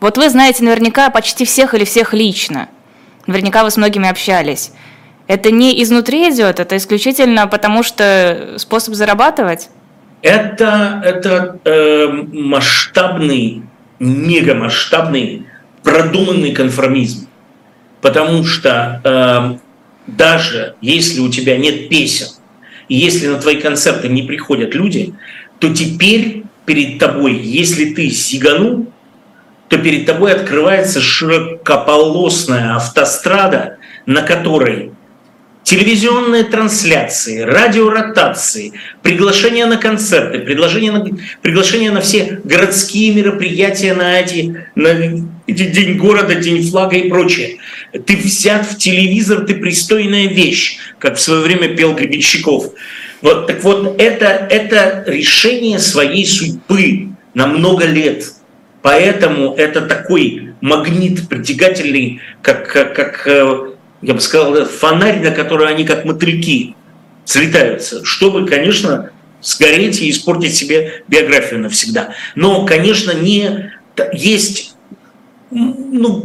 [0.00, 2.68] Вот вы знаете наверняка почти всех или всех лично.
[3.26, 4.70] Наверняка вы с многими общались.
[5.26, 9.68] Это не изнутри идет, это исключительно потому, что способ зарабатывать?
[10.22, 13.62] Это, это э, масштабный,
[13.98, 15.46] мегамасштабный,
[15.82, 17.28] продуманный конформизм.
[18.06, 19.58] Потому что э,
[20.06, 22.28] даже если у тебя нет песен,
[22.88, 25.12] и если на твои концерты не приходят люди,
[25.58, 28.86] то теперь перед тобой, если ты сиганул,
[29.66, 34.92] то перед тобой открывается широкополосная автострада, на которой
[35.64, 41.04] телевизионные трансляции, радиоротации, приглашения на концерты, приглашения на,
[41.42, 44.92] приглашения на все городские мероприятия на эти, на
[45.46, 47.58] День города, День флага и прочее.
[47.92, 52.72] Ты взят в телевизор, ты пристойная вещь, как в свое время пел Гребенщиков.
[53.22, 58.24] Вот, так вот, это, это решение своей судьбы на много лет.
[58.82, 65.68] Поэтому это такой магнит притягательный, как, как, как э, я бы сказал, фонарь, на который
[65.68, 66.76] они как мотыльки
[67.24, 69.10] слетаются, чтобы, конечно,
[69.42, 72.14] сгореть и испортить себе биографию навсегда.
[72.34, 73.72] Но, конечно, не
[74.12, 74.75] есть
[75.50, 76.24] ну,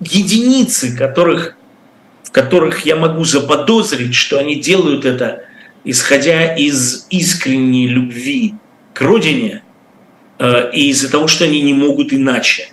[0.00, 1.56] единицы, которых,
[2.22, 5.44] в которых я могу заподозрить, что они делают это,
[5.84, 8.54] исходя из искренней любви
[8.94, 9.62] к родине
[10.38, 12.70] э, и из-за того, что они не могут иначе.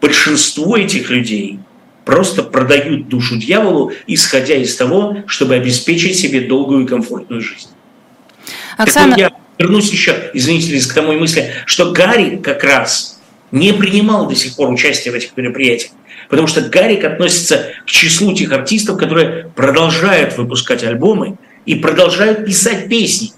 [0.00, 1.58] Большинство этих людей–
[2.04, 7.68] просто продают душу дьяволу, исходя из того, чтобы обеспечить себе долгую и комфортную жизнь.
[8.76, 9.16] Оксана...
[9.16, 13.13] Так вот я вернусь еще, извините, к тому мысли, что Гарри как раз
[13.54, 15.92] не принимал до сих пор участие в этих мероприятиях.
[16.28, 22.88] Потому что Гарик относится к числу тех артистов, которые продолжают выпускать альбомы и продолжают писать
[22.88, 23.30] песни.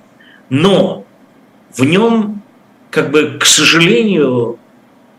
[0.48, 1.04] Но
[1.76, 2.40] в нем,
[2.90, 4.58] как бы, к сожалению,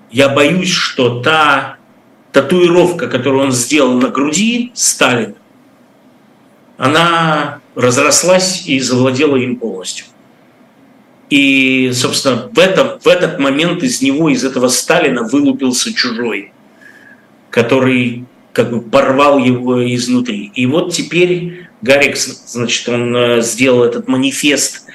[0.09, 1.77] я боюсь, что та
[2.31, 5.35] татуировка, которую он сделал на груди, Сталин,
[6.77, 10.07] она разрослась и завладела им полностью.
[11.29, 16.53] И, собственно, в, этом, в этот момент из него, из этого Сталина вылупился чужой,
[17.49, 20.51] который как бы порвал его изнутри.
[20.55, 24.85] И вот теперь Гарик, значит, он э, сделал этот манифест,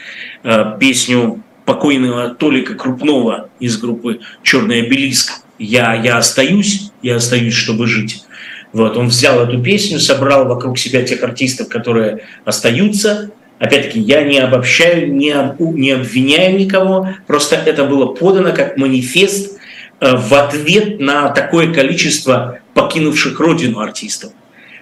[0.43, 7.87] э, песню покойного Толика Крупного из группы «Черный обелиск», я, я остаюсь, я остаюсь, чтобы
[7.87, 8.25] жить.
[8.73, 13.31] Вот, он взял эту песню, собрал вокруг себя тех артистов, которые остаются.
[13.63, 19.57] Опять-таки, я не обобщаю, не, об, не обвиняю никого, просто это было подано как манифест
[20.01, 24.33] э, в ответ на такое количество покинувших родину артистов.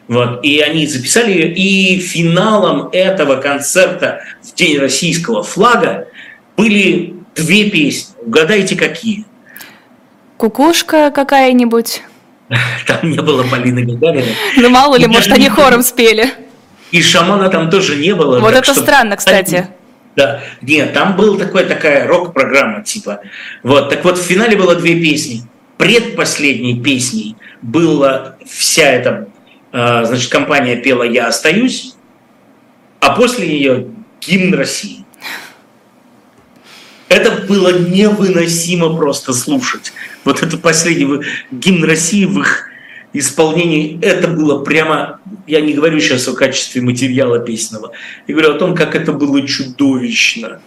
[0.08, 0.42] Вот.
[0.42, 6.06] И они записали ее, и финалом этого концерта в День российского флага
[6.56, 8.14] были две песни.
[8.22, 9.26] Угадайте, какие?
[10.38, 12.02] Кукушка какая-нибудь?
[12.86, 14.34] Там не было Полины Гагариной.
[14.56, 16.32] Ну, мало ли, может, они хором спели.
[16.90, 18.40] И шамана там тоже не было.
[18.40, 19.68] Вот это странно, кстати.
[20.16, 23.20] Да, нет, там была такая, такая рок-программа типа.
[23.62, 25.44] Вот, так вот, в финале было две песни.
[25.78, 29.28] Предпоследней песней была вся эта,
[29.72, 31.94] а, значит, компания пела «Я остаюсь»,
[33.00, 33.86] а после нее
[34.20, 35.04] гимн России.
[37.08, 39.92] Это было невыносимо просто слушать.
[40.24, 42.69] Вот это последний гимн России в их
[43.12, 47.92] исполнении, это было прямо, я не говорю сейчас о качестве материала песенного,
[48.26, 50.60] я говорю о том, как это было чудовищно.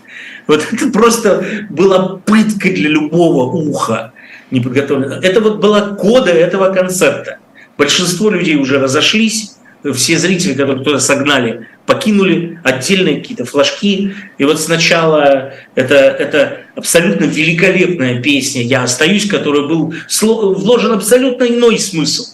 [0.48, 4.14] Вот это просто была пытка для любого уха
[4.52, 5.22] неподготовленного.
[5.22, 7.38] Это вот была кода этого концерта.
[7.78, 9.56] Большинство людей уже разошлись,
[9.92, 14.14] все зрители, которые туда согнали, покинули отдельные какие-то флажки.
[14.38, 21.78] И вот сначала это, это абсолютно великолепная песня «Я остаюсь», которая был вложен абсолютно иной
[21.80, 22.26] смысл.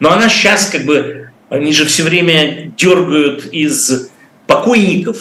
[0.00, 4.10] Но она сейчас как бы, они же все время дергают из
[4.46, 5.18] покойников,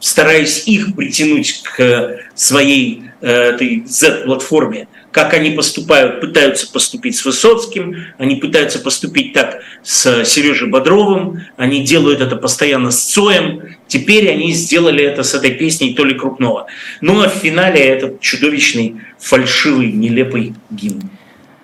[0.00, 8.04] стараясь их притянуть к своей э, этой Z-платформе, как они поступают, пытаются поступить с Высоцким,
[8.18, 14.52] они пытаются поступить так с Сережей Бодровым, они делают это постоянно с Цоем, теперь они
[14.52, 16.66] сделали это с этой песней Толи Крупного.
[17.00, 21.08] Ну а в финале этот чудовищный, фальшивый, нелепый гимн.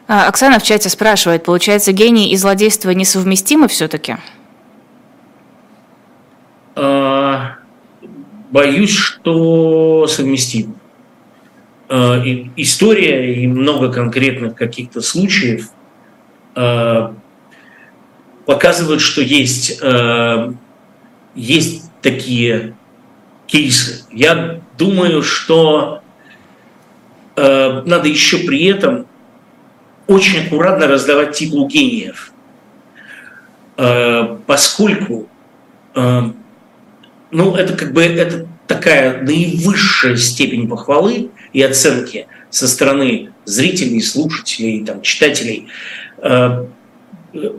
[0.08, 4.16] А, Оксана в чате спрашивает, получается, гений и злодейство несовместимы все-таки?
[6.74, 7.56] А,
[8.50, 10.72] боюсь, что совместимы.
[11.94, 12.22] А,
[12.56, 15.68] история и много конкретных каких-то случаев
[18.44, 19.80] показывают, что есть,
[21.34, 22.74] есть такие
[23.46, 24.04] кейсы.
[24.10, 26.02] Я думаю, что
[27.36, 29.06] надо еще при этом
[30.06, 32.32] очень аккуратно раздавать титул гениев,
[33.78, 35.28] э, поскольку
[35.94, 36.22] э,
[37.30, 44.84] ну, это как бы это такая наивысшая степень похвалы и оценки со стороны зрителей, слушателей,
[44.84, 45.68] там, читателей.
[46.18, 46.66] Э,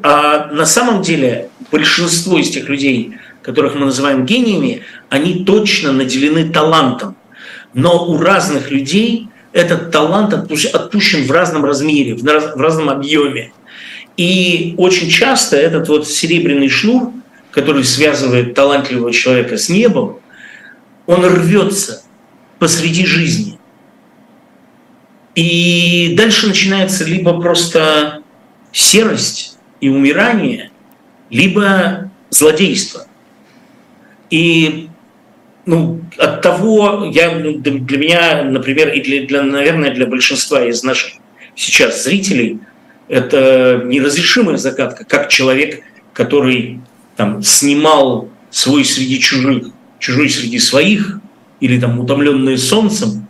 [0.04, 6.50] а на самом деле большинство из тех людей, которых мы называем гениями, они точно наделены
[6.50, 7.16] талантом.
[7.74, 13.52] Но у разных людей этот талант отпущен в разном размере, в разном объеме.
[14.16, 17.12] И очень часто этот вот серебряный шнур,
[17.52, 20.20] который связывает талантливого человека с небом,
[21.06, 22.04] он рвется
[22.60, 23.53] посреди жизни.
[25.36, 28.22] И дальше начинается либо просто
[28.72, 30.72] серость и умирание,
[31.30, 33.08] либо злодейство.
[34.30, 34.90] И
[35.66, 40.84] ну, от того, я, ну, для меня, например, и для, для, наверное, для большинства из
[40.84, 41.14] наших
[41.56, 42.60] сейчас зрителей,
[43.08, 46.82] это неразрешимая загадка, как человек, который
[47.16, 49.68] там, снимал свой среди чужих,
[50.00, 51.20] чужой среди своих,
[51.60, 53.28] или там утомленные солнцем,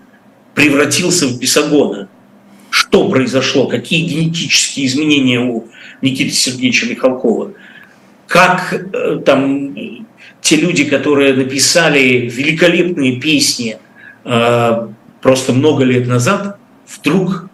[0.54, 2.10] превратился в бесогона.
[2.70, 3.68] Что произошло?
[3.68, 5.68] Какие генетические изменения у
[6.02, 7.54] Никиты Сергеевича Михалкова?
[8.28, 9.76] Как э, там
[10.42, 13.78] те люди, которые написали великолепные песни
[14.26, 14.88] э,
[15.22, 17.48] просто много лет назад, вдруг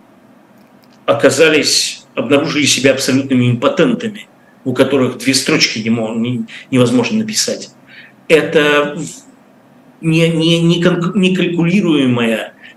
[1.06, 4.28] оказались, обнаружили себя абсолютными импотентами,
[4.64, 7.72] у которых две строчки не, невозможно написать.
[8.28, 8.98] Это
[10.02, 10.30] не,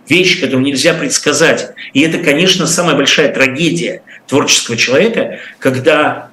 [0.08, 1.72] вещь, которую нельзя предсказать.
[1.92, 6.30] И это, конечно, самая большая трагедия творческого человека, когда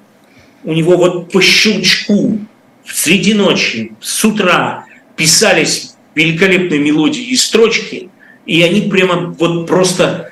[0.64, 2.40] у него вот по щелчку
[2.86, 8.10] среди ночи, с утра писались великолепные мелодии и строчки,
[8.46, 10.32] и они прямо вот просто,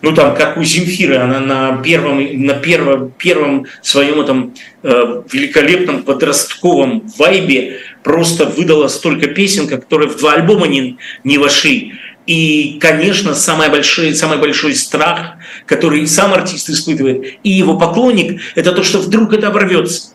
[0.00, 6.02] ну там, как у Земфиры, она на первом, на первом, первом своем этом э, великолепном
[6.02, 11.94] подростковом вайбе просто выдала столько песен, которые в два альбома не, не вошли.
[12.28, 18.70] И, конечно, самый большой, самый большой страх, который сам артист испытывает, и его поклонник, это
[18.72, 20.10] то, что вдруг это оборвется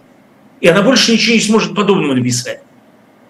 [0.63, 2.61] и она больше ничего не сможет подобного написать.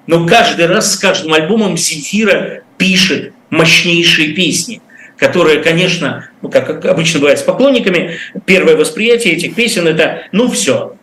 [0.05, 4.83] Но каждый раз с каждым альбомом Земфира пишет мощнейшие песни,
[5.17, 10.95] которые, конечно, ну, как обычно бывает с поклонниками, первое восприятие этих песен это «ну все».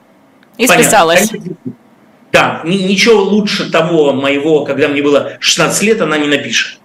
[0.57, 1.33] И списалось.
[2.31, 6.79] Да, ничего лучше того моего, когда мне было 16 лет, она не напишет.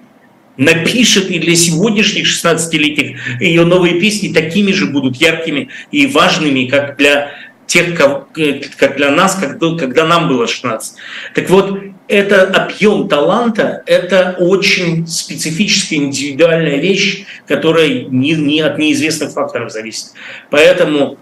[0.58, 6.98] Напишет и для сегодняшних 16-летних ее новые песни такими же будут яркими и важными, как
[6.98, 7.32] для
[7.68, 10.96] тех, как для нас, когда нам было 16.
[11.34, 19.32] Так вот, это объем таланта, это очень специфическая, индивидуальная вещь, которая не, не от неизвестных
[19.32, 20.12] факторов зависит.
[20.52, 21.18] Поэтому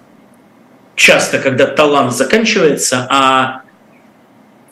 [0.95, 3.62] часто, когда талант заканчивается, а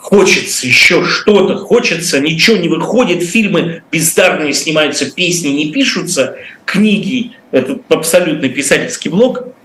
[0.02, 6.36] хочется еще что-то, хочется, ничего не выходит, фильмы бездарные снимаются, песни не пишутся,
[6.66, 9.46] книги, это абсолютный писательский блок–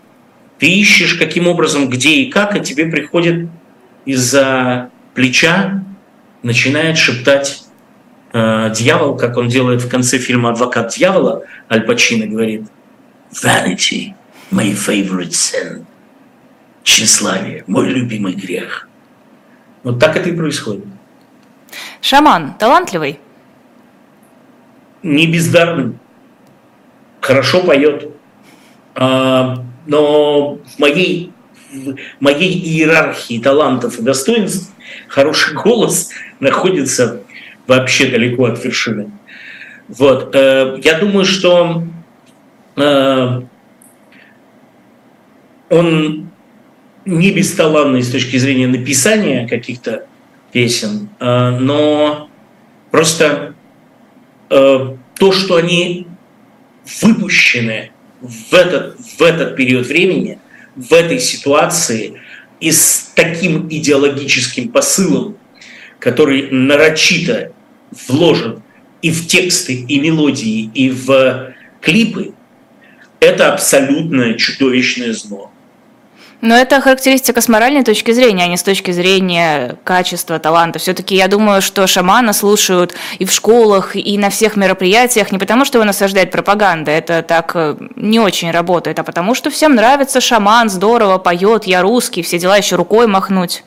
[0.58, 3.48] ты ищешь, каким образом, где и как, и тебе приходит
[4.04, 5.84] из-за плеча,
[6.42, 7.64] начинает шептать
[8.32, 12.64] э, дьявол, как он делает в конце фильма «Адвокат дьявола», Аль Пачино говорит
[13.32, 14.14] «Vanity,
[14.50, 15.84] my favorite sin».
[16.82, 18.88] Тщеславие, мой любимый грех.
[19.86, 20.84] Вот так это и происходит.
[22.00, 23.20] Шаман талантливый?
[25.04, 25.92] Не бездарный.
[27.20, 28.10] Хорошо поет.
[28.96, 31.32] А, но в моей,
[31.72, 34.74] в моей иерархии талантов и достоинств
[35.06, 36.10] хороший голос
[36.40, 37.22] находится
[37.68, 39.12] вообще далеко от вершины.
[39.86, 40.34] Вот.
[40.34, 41.84] Э, я думаю, что
[42.74, 43.40] э,
[45.70, 46.25] он
[47.06, 50.06] не бесталанный с точки зрения написания каких-то
[50.52, 52.28] песен, э, но
[52.90, 53.54] просто
[54.48, 56.06] то, что они
[57.02, 57.90] выпущены
[58.20, 60.38] в этот, в этот период времени,
[60.76, 62.20] в этой ситуации
[62.60, 65.36] и с таким идеологическим посылом,
[65.98, 67.52] который нарочито
[68.08, 68.62] вложен
[69.02, 72.32] и в тексты, и мелодии, и в клипы,
[73.20, 75.50] это абсолютное чудовищное зло.
[76.42, 80.78] Но это характеристика с моральной точки зрения, а не с точки зрения качества, таланта.
[80.78, 85.64] Все-таки я думаю, что шамана слушают и в школах, и на всех мероприятиях не потому,
[85.64, 90.20] что его насаждает пропаганда, это так э, не очень работает, а потому что всем нравится
[90.20, 93.64] шаман, здорово поет, я русский, все дела еще рукой махнуть.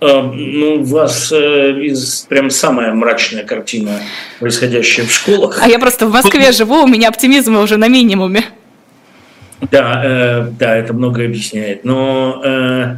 [0.00, 1.92] А, ну, у вас э,
[2.28, 4.00] прям самая мрачная картина,
[4.38, 5.60] происходящая в школах.
[5.60, 8.44] А я просто в Москве живу, у меня оптимизм уже на минимуме.
[9.70, 11.84] Да, э, да, это многое объясняет.
[11.84, 12.96] Но э,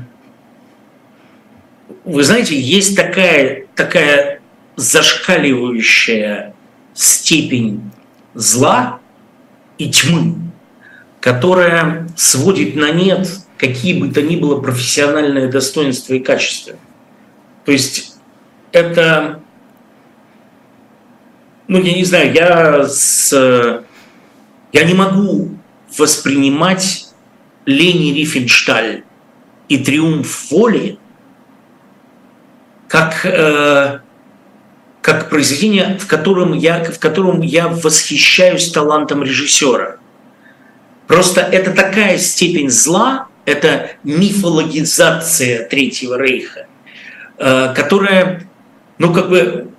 [2.04, 4.40] вы знаете, есть такая, такая
[4.76, 6.54] зашкаливающая
[6.94, 7.90] степень
[8.34, 9.00] зла
[9.78, 10.36] и тьмы,
[11.20, 13.28] которая сводит на нет
[13.62, 16.74] какие бы то ни было профессиональные достоинства и качества.
[17.64, 18.16] То есть
[18.72, 19.40] это,
[21.68, 23.32] ну я не знаю, я с,
[24.72, 25.50] я не могу
[25.98, 27.08] воспринимать
[27.66, 29.04] Лени Рифеншталь
[29.68, 30.98] и «Триумф воли»
[32.88, 34.00] как, э,
[35.00, 39.96] как произведение, в котором, я, в котором я восхищаюсь талантом режиссера.
[41.06, 46.66] Просто это такая степень зла, это мифологизация Третьего Рейха,
[47.38, 48.48] э, которая,
[48.98, 49.70] ну как бы,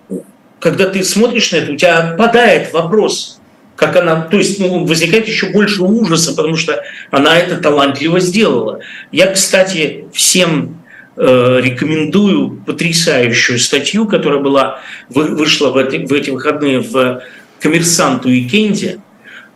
[0.59, 3.39] когда ты смотришь на это, у тебя отпадает вопрос,
[3.76, 8.80] как она, то есть ну, возникает еще больше ужаса, потому что она это талантливо сделала.
[9.11, 10.84] Я, кстати, всем
[11.15, 17.24] э, рекомендую потрясающую статью, которая была, вы, вышла в эти, в эти выходные в
[17.59, 18.99] «Коммерсанту и Кенде»,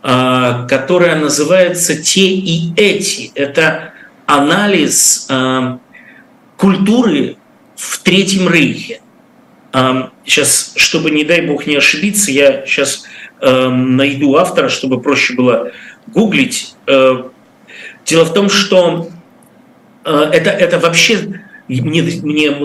[0.02, 3.30] э, которая называется «Те и эти».
[3.36, 3.92] Это
[4.26, 5.78] анализ э,
[6.56, 7.36] культуры
[7.76, 9.00] в Третьем Рейхе.
[9.72, 13.04] Э, сейчас, чтобы, не дай бог, не ошибиться, я сейчас
[13.40, 15.72] э, найду автора, чтобы проще было
[16.06, 16.74] гуглить.
[16.86, 17.24] Э,
[18.04, 19.08] дело в том, что
[20.04, 22.56] э, это, это вообще мне, мне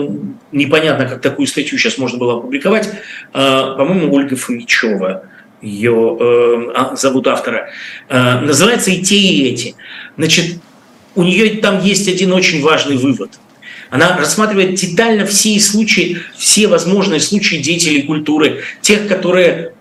[0.52, 2.88] непонятно, как такую статью сейчас можно было опубликовать.
[3.32, 5.24] Э, по-моему, Ольга Фомичева
[5.60, 7.70] ее э, а, зовут автора.
[8.10, 9.74] Называется «И те, и эти».
[10.18, 10.58] Значит,
[11.14, 13.30] у нее там есть один очень важный вывод–
[13.94, 19.73] она рассматривает детально все случаи, все возможные случаи деятелей культуры, тех, которые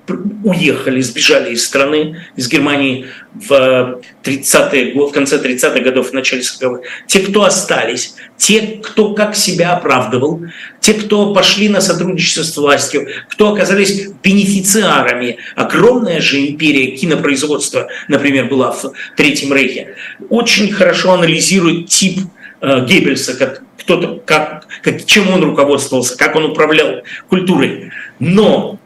[0.43, 6.81] уехали, сбежали из страны, из Германии в, 30 в конце 30-х годов, в начале 40-х,
[7.07, 10.41] те, кто остались, те, кто как себя оправдывал,
[10.81, 15.37] те, кто пошли на сотрудничество с властью, кто оказались бенефициарами.
[15.55, 19.95] Огромная же империя кинопроизводства, например, была в Третьем Рейхе,
[20.29, 22.19] очень хорошо анализирует тип
[22.61, 27.91] э, Геббельса, как кто-то, как, как, чем он руководствовался, как он управлял культурой.
[28.19, 28.79] Но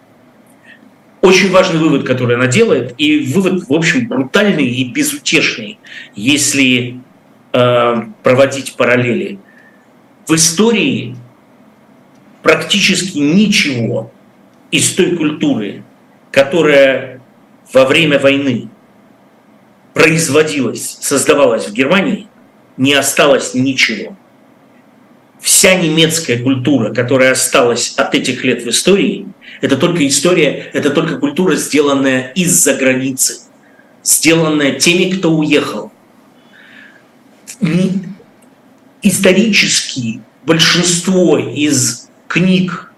[1.28, 5.78] очень важный вывод, который она делает, и вывод, в общем, брутальный и безутешный,
[6.16, 7.02] если
[7.52, 9.38] э, проводить параллели.
[10.26, 11.18] В истории
[12.44, 14.12] практически ничего
[14.72, 15.84] из той культуры,
[16.32, 17.22] которая
[17.74, 18.70] во время войны
[19.94, 22.28] производилась, создавалась в Германии,
[22.78, 24.16] не осталось ничего
[25.40, 29.28] вся немецкая культура, которая осталась от этих лет в истории,
[29.62, 33.40] это только история, это только культура, сделанная из-за границы,
[34.04, 35.92] сделанная теми, кто уехал.
[39.02, 42.92] Исторически большинство из книг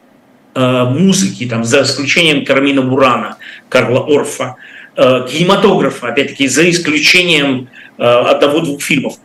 [0.55, 3.37] э, музыки, там, за исключением Кармина Бурана,
[3.69, 4.55] Карла Орфа,
[4.95, 9.15] э, кинематографа, опять-таки, за исключением э, одного-двух фильмов,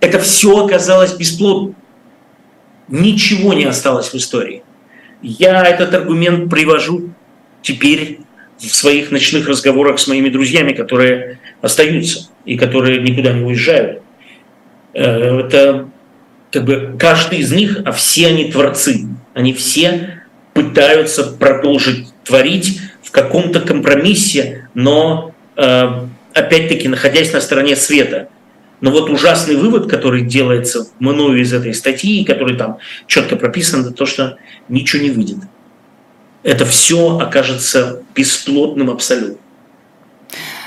[0.00, 1.74] это все оказалось бесплодным
[2.90, 4.62] ничего не осталось в истории.
[5.22, 7.10] Я этот аргумент привожу
[7.62, 8.20] теперь
[8.58, 14.02] в своих ночных разговорах с моими друзьями, которые остаются и которые никуда не уезжают.
[14.92, 15.88] Э, это
[16.50, 19.06] как бы каждый из них, а все они творцы.
[19.34, 25.88] Они все пытаются продолжить творить в каком-то компромиссе, но э,
[26.34, 28.28] опять-таки находясь на стороне света–
[28.80, 33.90] но вот ужасный вывод, который делается мною из этой статьи, который там четко прописан, это
[33.90, 35.38] то, что ничего не выйдет.
[36.42, 39.36] Это все окажется бесплотным абсолютно.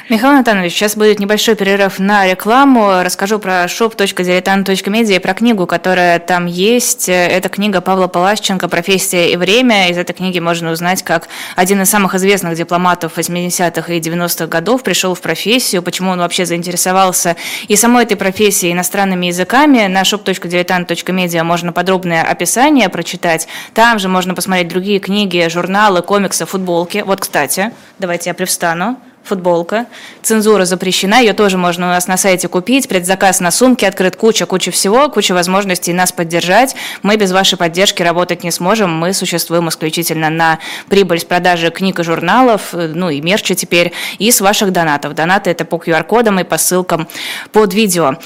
[0.10, 3.04] Михаил Натанович, сейчас будет небольшой перерыв на рекламу.
[3.04, 7.08] Расскажу про shop.diletant.media и про книгу, которая там есть.
[7.08, 9.90] Это книга Павла Палащенко «Профессия и время».
[9.90, 14.84] Из этой книги можно узнать, как один из самых известных дипломатов 80-х и 90-х годов
[14.84, 17.38] пришел в профессию, почему он вообще заинтересовался
[17.70, 19.88] и самой этой профессией иностранными языками.
[19.88, 23.48] На shop.diletant.media можно подробное описание прочитать.
[23.74, 27.04] Там же можно посмотреть другие книги, журналы, комиксы, футболки.
[27.06, 29.88] Вот, кстати, давайте я привстану футболка.
[30.22, 32.88] Цензура запрещена, ее тоже можно у нас на сайте купить.
[32.88, 36.76] Предзаказ на сумки открыт, куча, куча всего, куча возможностей нас поддержать.
[37.02, 38.92] Мы без вашей поддержки работать не сможем.
[38.92, 40.60] Мы существуем исключительно на
[40.90, 45.16] прибыль с продажи книг и журналов, ну и мерча теперь, и с ваших донатов.
[45.16, 47.08] Донаты это по QR-кодам и по ссылкам
[47.52, 48.18] под видео.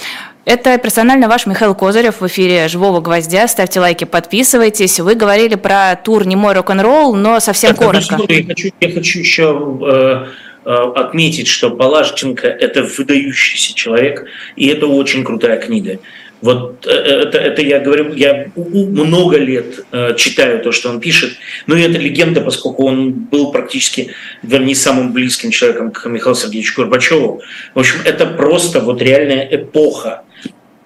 [0.46, 3.50] Это персонально ваш Михаил Козырев в эфире «Живого гвоздя».
[3.50, 4.98] Ставьте лайки, подписывайтесь.
[5.02, 8.16] Вы говорили про тур «Не мой рок-н-ролл», но совсем так, коротко.
[8.30, 10.28] Я хочу, я хочу еще э, Э,
[10.74, 16.00] отметить, что Палашченко– это выдающийся человек, и это очень крутая книга.
[16.42, 21.34] Вот э, это, это я говорю, я много лет э, читаю то, что он пишет,
[21.66, 24.12] но это легенда, поскольку он был практически,
[24.44, 27.42] вернее, самым близким человеком к Михаилу Сергеевичу Горбачеву.
[27.74, 30.24] В общем, это просто вот реальная эпоха.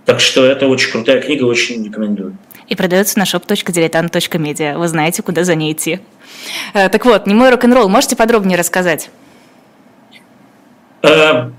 [0.06, 2.38] Так что это очень крутая книга, очень рекомендую.
[2.68, 4.78] И продается на shop.diletant.media.
[4.78, 6.00] Вы знаете, куда за ней идти.
[6.74, 7.90] Так вот, не мой рок-н-ролл.
[7.90, 9.10] Можете подробнее рассказать?
[11.02, 11.50] Э,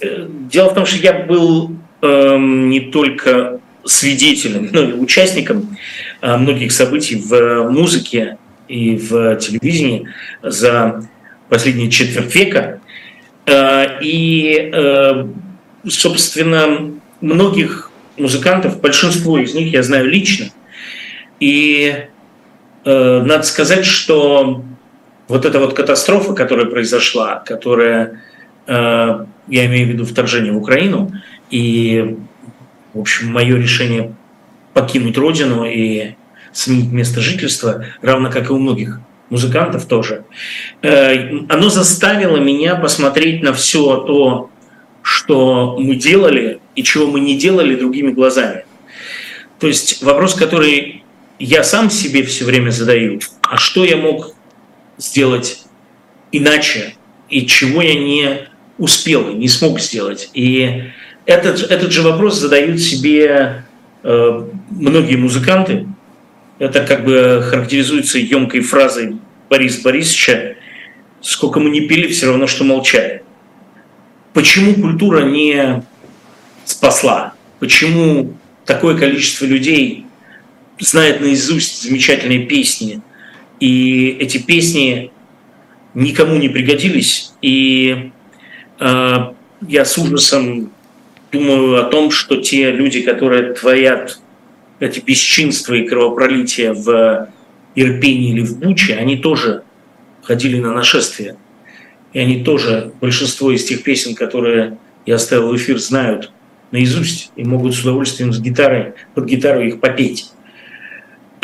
[0.00, 5.76] э, дело в том, что я был эм, не только свидетелем, но и участником
[6.22, 10.08] э, многих событий в музыке и в телевидении
[10.42, 11.06] за
[11.48, 12.80] последние четверть века.
[14.00, 14.72] И,
[15.86, 20.46] собственно, многих музыкантов, большинство из них я знаю лично.
[21.40, 22.06] И
[22.86, 24.64] надо сказать, что
[25.28, 28.22] вот эта вот катастрофа, которая произошла, которая,
[28.66, 31.12] э, я имею в виду вторжение в Украину,
[31.50, 32.16] и,
[32.92, 34.14] в общем, мое решение
[34.72, 36.14] покинуть родину и
[36.52, 39.00] сменить место жительства, равно как и у многих
[39.30, 40.24] музыкантов тоже,
[40.82, 44.50] э, оно заставило меня посмотреть на все то,
[45.02, 48.64] что мы делали и чего мы не делали другими глазами.
[49.58, 51.04] То есть вопрос, который
[51.38, 54.34] я сам себе все время задаю, а что я мог
[54.98, 55.64] сделать
[56.32, 56.94] иначе,
[57.28, 60.30] и чего я не успел, не смог сделать.
[60.34, 60.84] И
[61.26, 63.64] этот, этот же вопрос задают себе
[64.02, 65.86] э, многие музыканты.
[66.58, 69.16] Это как бы характеризуется емкой фразой
[69.48, 70.56] Бориса Борисовича
[71.20, 73.22] «Сколько мы не пили, все равно, что молчали».
[74.32, 75.82] Почему культура не
[76.64, 77.34] спасла?
[77.60, 78.34] Почему
[78.66, 80.06] такое количество людей
[80.78, 83.00] знает наизусть замечательные песни–
[83.60, 85.10] и эти песни
[85.94, 87.32] никому не пригодились.
[87.40, 88.10] И
[88.80, 89.16] э,
[89.68, 90.72] я с ужасом
[91.32, 94.18] думаю о том, что те люди, которые творят
[94.80, 97.28] эти бесчинства и кровопролития в
[97.74, 99.62] Ирпении или в Буче, они тоже
[100.22, 101.36] ходили на нашествие.
[102.12, 106.30] И они тоже, большинство из тех песен, которые я оставил в эфир, знают
[106.70, 110.30] наизусть и могут с удовольствием с гитарой, под гитару их попеть.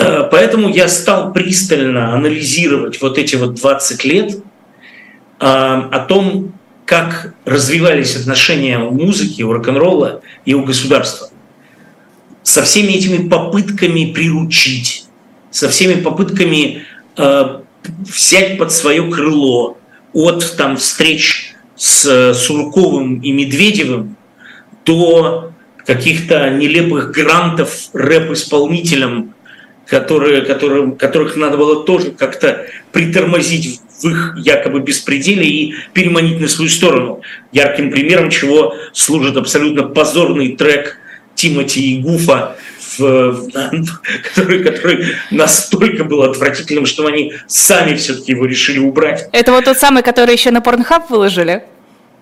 [0.00, 4.40] Э, поэтому я стал пристально анализировать вот эти вот 20 лет э,
[5.40, 6.52] о том,
[6.84, 11.28] как развивались отношения у музыки, у рок-н-ролла и у государства.
[12.42, 15.04] Со всеми этими попытками приручить,
[15.50, 16.82] со всеми попытками
[17.16, 17.60] э,
[17.98, 19.78] взять под свое крыло
[20.12, 24.16] от там, встреч с Сурковым и Медведевым
[24.84, 25.52] до
[25.86, 29.34] каких-то нелепых грантов рэп-исполнителям
[29.90, 36.48] которые, которые, которых надо было тоже как-то притормозить в их якобы беспределе и переманить на
[36.48, 37.22] свою сторону.
[37.52, 40.96] Ярким примером чего служит абсолютно позорный трек
[41.34, 42.56] Тимати и Гуфа,
[42.98, 43.50] в,
[44.22, 49.28] который, который настолько был отвратительным, что они сами все-таки его решили убрать.
[49.32, 51.64] Это вот тот самый, который еще на Порнхаб выложили?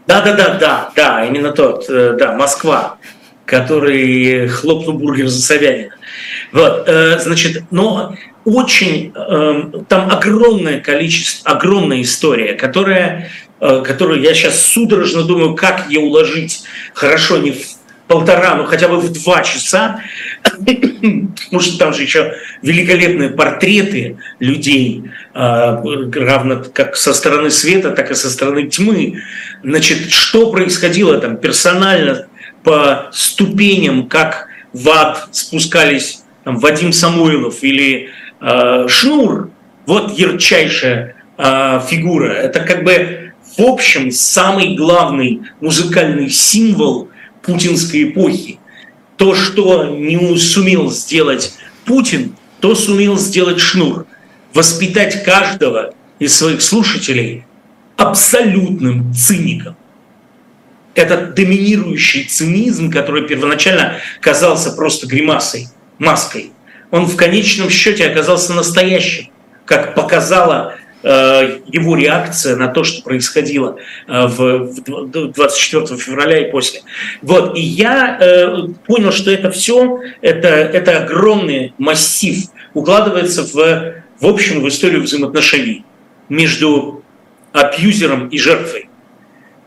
[0.07, 2.97] Да, да, да, да, да, именно тот, э, да, Москва,
[3.49, 5.95] который хлопнул бургер за Собянина.
[6.53, 13.31] Вот, э, значит, но очень, эм, там огромное количество, огромная история, которая,
[13.61, 17.59] э, которую я сейчас судорожно думаю, как ее уложить хорошо не в
[18.07, 20.03] полтора, но хотя бы в два часа,
[20.43, 25.39] потому что там же еще великолепные портреты людей, э,
[26.15, 29.23] равно как со стороны света, так и со стороны тьмы.
[29.63, 32.27] Значит, что происходило там персонально
[32.63, 39.51] по ступеням, как в ад спускались там, Вадим Самойлов или э, Шнур,
[39.87, 42.33] вот ярчайшая э, фигура.
[42.33, 43.29] Это как бы
[43.59, 47.09] в общем, самый главный музыкальный символ
[47.43, 48.61] путинской эпохи.
[49.17, 51.55] То, что не сумел сделать
[51.85, 54.07] Путин, то сумел сделать Шнур.
[54.55, 57.45] Воспитать каждого из своих слушателей
[57.97, 59.77] абсолютным циником.
[60.99, 65.69] Этот доминирующий цинизм, который первоначально казался просто гримасой,
[66.01, 66.51] маской,
[66.91, 69.29] он в конечном счете оказался настоящим,
[69.65, 70.75] как показала
[71.05, 73.77] э, его реакция на то, что происходило
[74.09, 76.81] э, в 24 февраля и после.
[77.23, 77.57] Вот.
[77.57, 82.39] И я э, понял, что это все, это, это огромный массив,
[82.75, 85.85] укладывается в, в общем в историю взаимоотношений
[86.29, 87.05] между
[87.53, 88.88] абьюзером и жертвой.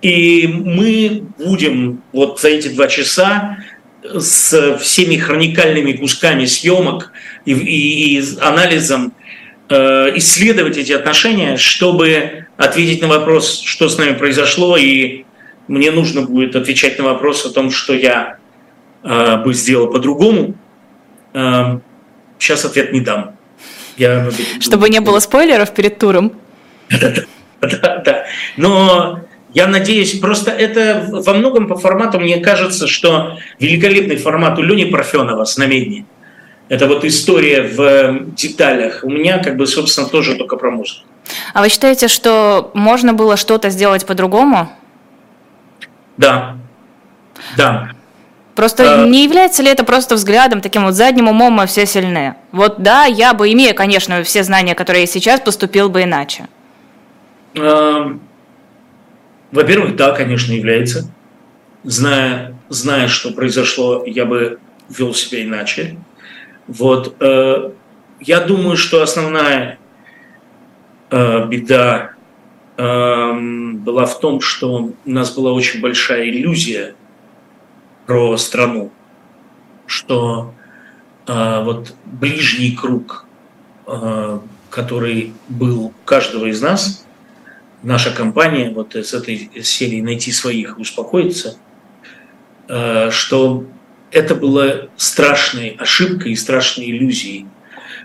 [0.02, 3.58] И мы будем вот за эти два часа
[4.04, 7.12] с всеми хроникальными кусками съемок
[7.46, 9.14] и, и, и анализом
[9.70, 15.26] э, исследовать эти отношения, чтобы ответить на вопрос, что с нами произошло, и
[15.68, 18.38] мне нужно будет отвечать на вопрос о том, что я
[19.04, 20.56] э, бы сделал по-другому.
[21.34, 21.78] Э,
[22.40, 23.36] сейчас ответ не дам.
[23.98, 26.34] Я, чтобы не было спойлеров перед туром.
[27.62, 28.26] Да, да.
[28.58, 29.20] Но
[29.54, 34.86] я надеюсь, просто это во многом по формату, мне кажется, что великолепный формат у Лени
[34.86, 36.06] Парфенова «Знамение».
[36.70, 39.02] Это вот история в деталях.
[39.04, 41.06] У меня, как бы, собственно, тоже только про музыку.
[41.54, 44.72] А вы считаете, что можно было что-то сделать по-другому?
[46.16, 46.56] Да.
[47.58, 47.90] Да.
[48.56, 49.08] Просто а...
[49.08, 52.36] не является ли это просто взглядом, таким вот задним умом мы все сильны?
[52.54, 56.48] Вот да, я бы, имея, конечно, все знания, которые есть сейчас, поступил бы иначе.
[59.52, 61.12] Во-первых, да, конечно, является.
[61.84, 65.98] Зная, зная, что произошло, я бы вел себя иначе.
[66.68, 67.16] Вот.
[67.20, 67.72] Э,
[68.22, 69.78] я думаю, что основная
[71.10, 72.14] э, беда
[72.78, 76.96] эм, была в том, что у нас была очень большая иллюзия
[78.06, 78.92] про страну,
[79.86, 80.54] что
[81.28, 83.26] э, вот ближний круг,
[84.70, 87.01] который был у каждого из нас–
[87.84, 91.58] наша компания вот с этой серии «Найти своих» успокоится,
[92.68, 93.66] э, что
[94.12, 97.46] это было страшной ошибкой и страшной иллюзией.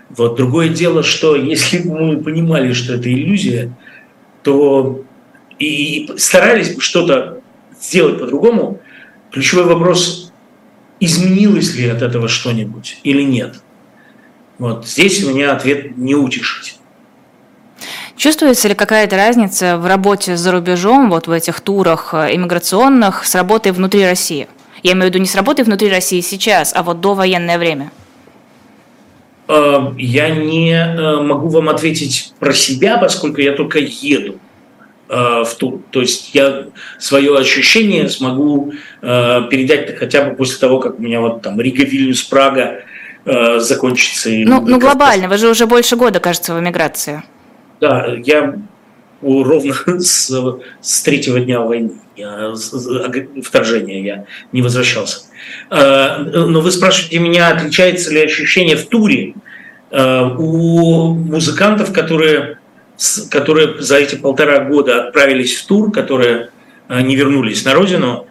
[0.09, 0.37] Вот.
[0.37, 3.73] Другое дело, что если бы мы понимали, что это иллюзия,
[4.43, 5.03] то
[5.59, 7.41] и старались бы что-то
[7.81, 8.81] сделать по-другому,
[9.31, 10.31] ключевой вопрос,
[10.99, 13.61] изменилось ли от этого что-нибудь или нет.
[14.57, 16.76] Вот здесь у меня ответ не утешить.
[18.17, 23.35] Чувствуется ли какая-то разница в работе за рубежом, вот в этих турах э, иммиграционных, с
[23.35, 24.47] работой внутри России?
[24.81, 27.91] Я имею в виду не с работой внутри России сейчас, а вот до военное время.
[29.47, 34.39] Э, я не э, могу вам ответить про себя, поскольку я только еду
[35.09, 35.83] в тур.
[35.91, 36.65] То есть я
[36.99, 42.23] свое ощущение смогу передать хотя бы после того, как у меня вот там Рига, Вильнюс,
[42.23, 42.81] Прага
[43.23, 44.29] закончится.
[44.29, 47.23] Ну, ну глобально, вы же уже больше года, кажется, в эмиграции.
[47.79, 48.59] Да, я
[49.21, 50.31] ровно с,
[50.81, 52.53] с третьего дня войны, я,
[53.43, 55.21] вторжения, я не возвращался.
[55.69, 59.33] А, но вы спрашиваете меня, отличается ли ощущение в туре
[59.91, 62.59] а, у музыкантов, которые,
[63.29, 66.49] которые за эти полтора года отправились в тур, которые
[66.87, 68.27] а, не вернулись на родину.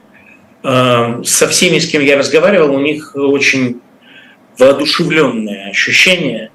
[0.62, 3.80] Со всеми, с кем я разговаривал, у них очень
[4.58, 6.50] воодушевленное ощущение.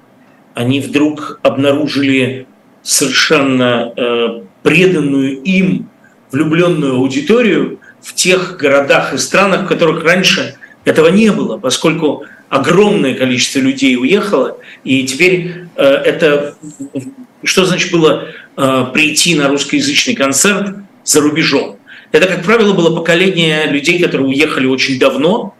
[0.52, 2.46] Они вдруг обнаружили
[2.82, 5.88] совершенно э, преданную им
[6.30, 13.14] влюбленную аудиторию в тех городах и странах, в которых раньше этого не было, поскольку огромное
[13.14, 16.56] количество людей уехало, и теперь э, это
[17.44, 21.76] что значит было э, прийти на русскоязычный концерт за рубежом?
[22.12, 25.54] Это, как правило, было поколение людей, которые уехали очень давно,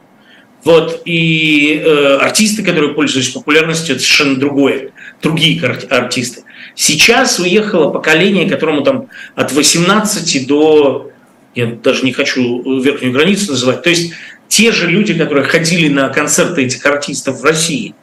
[0.64, 1.82] вот, и
[2.20, 5.60] артисты, которые пользуются популярностью, это совершенно другое, другие
[5.90, 6.44] артисты.
[6.74, 11.10] Сейчас уехало поколение, которому там от 18 до,
[11.54, 14.12] я даже не хочу верхнюю границу называть, то есть
[14.48, 17.94] те же люди, которые ходили на концерты этих артистов в России.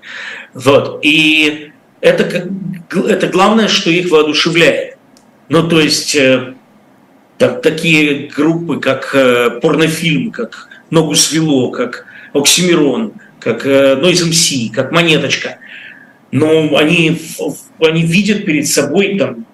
[0.54, 1.00] Вот.
[1.04, 2.50] И это,
[2.92, 4.98] это главное, что их воодушевляет.
[5.50, 6.56] Ну, то есть э,
[7.38, 14.74] так, такие группы, как э, порнофильм, как «Ногу свело», как «Оксимирон», как э, Noise MC,
[14.74, 15.58] как «Монеточка»,
[16.32, 17.20] но они,
[17.80, 19.46] они видят перед собой там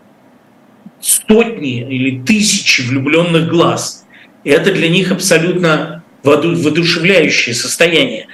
[1.01, 4.05] сотни или тысячи влюбленных глаз.
[4.43, 8.27] И это для них абсолютно воодушевляющее состояние.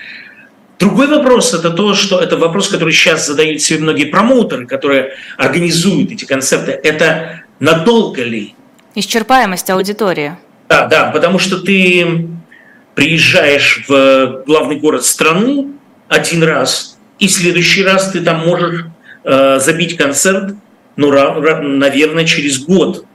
[0.79, 6.11] Другой вопрос– это то, что это вопрос, который сейчас задают себе многие промоутеры, которые организуют
[6.11, 6.71] эти концерты.
[6.71, 8.55] Это надолго ли
[8.95, 10.35] Исчерпаемость аудитории.
[10.67, 12.27] Да, да, потому что ты
[12.93, 15.67] приезжаешь в главный город страны
[16.09, 16.90] один раз,
[17.21, 18.85] и в следующий раз ты там можешь
[19.23, 20.55] э, забить концерт,
[20.95, 23.05] ну, наверное, через год.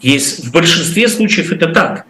[0.00, 2.06] Есть, в большинстве случаев это так.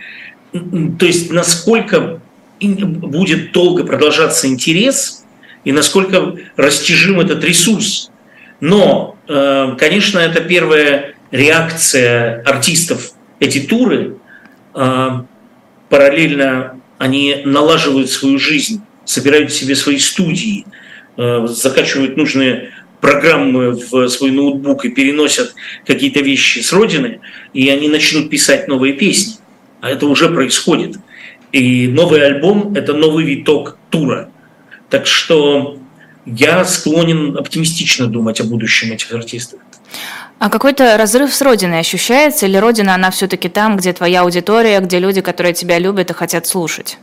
[0.53, 2.21] То есть насколько
[2.61, 5.25] будет долго продолжаться интерес
[5.65, 8.13] и насколько растяжим этот ресурс.
[8.61, 14.19] Но, э, конечно, это первая реакция артистов, эти туры.
[14.77, 15.23] Э,
[15.89, 20.65] параллельно они налаживают свою жизнь, собирают себе свои студии,
[21.17, 25.55] закачивают нужные программы в свой ноутбук и переносят
[25.87, 27.21] какие-то вещи с родины,
[27.53, 29.35] и они начнут писать новые песни.
[29.81, 30.97] А это уже происходит.
[31.51, 34.31] И новый альбом– это новый виток тура.
[34.89, 35.79] Так что
[36.25, 39.59] я склонен оптимистично думать о будущем этих артистов.
[40.39, 42.47] А какой-то разрыв с родиной ощущается?
[42.47, 46.47] Или родина, она все-таки там, где твоя аудитория, где люди, которые тебя любят и хотят
[46.47, 46.99] слушать?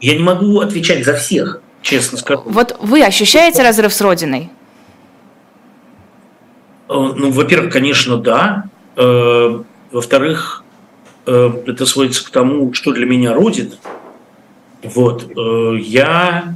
[0.00, 2.42] Я не могу отвечать за всех, честно скажу.
[2.44, 4.50] Вот вы ощущаете разрыв с родиной?
[6.90, 8.64] Э, ну, во-первых, конечно, да.
[8.96, 9.62] Э,
[9.92, 10.64] во-вторых,
[11.26, 13.76] э, это сводится к тому, что для меня Родина.
[14.82, 15.30] Вот.
[15.36, 16.54] Я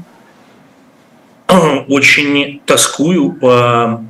[1.89, 4.03] очень тоскую по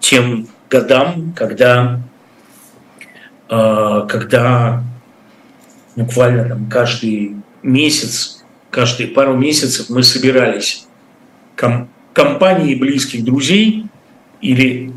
[0.00, 2.00] тем годам, когда,
[3.48, 4.82] когда
[5.94, 8.35] буквально там каждый месяц,
[8.76, 10.86] каждые пару месяцев мы собирались
[11.56, 13.86] ком- компанией близких друзей
[14.42, 14.92] или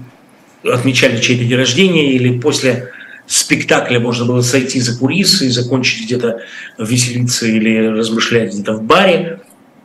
[0.65, 2.89] отмечали чей-то день рождения, или после
[3.25, 6.41] спектакля можно было сойти за кулисы и закончить где-то
[6.77, 9.39] веселиться или размышлять где-то в баре.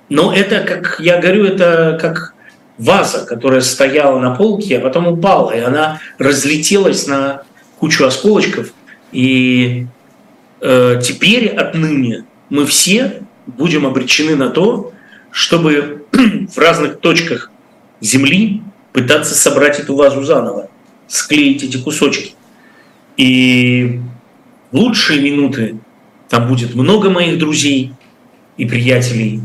[0.09, 2.35] Но это, как я говорю, это как
[2.79, 7.45] ваза, которая стояла на полке, а потом упала, и она разлетелась на
[7.79, 8.73] кучу осколочков.
[9.13, 9.87] И
[10.61, 14.93] э, теперь отныне мы все будем обречены на то,
[15.31, 17.51] чтобы в разных точках
[18.01, 20.69] Земли пытаться собрать эту вазу заново,
[21.09, 22.35] склеить эти кусочки.
[23.17, 24.01] И
[24.73, 25.79] лучшие минуты
[26.29, 27.93] там будет много моих друзей
[28.57, 29.41] и приятелей.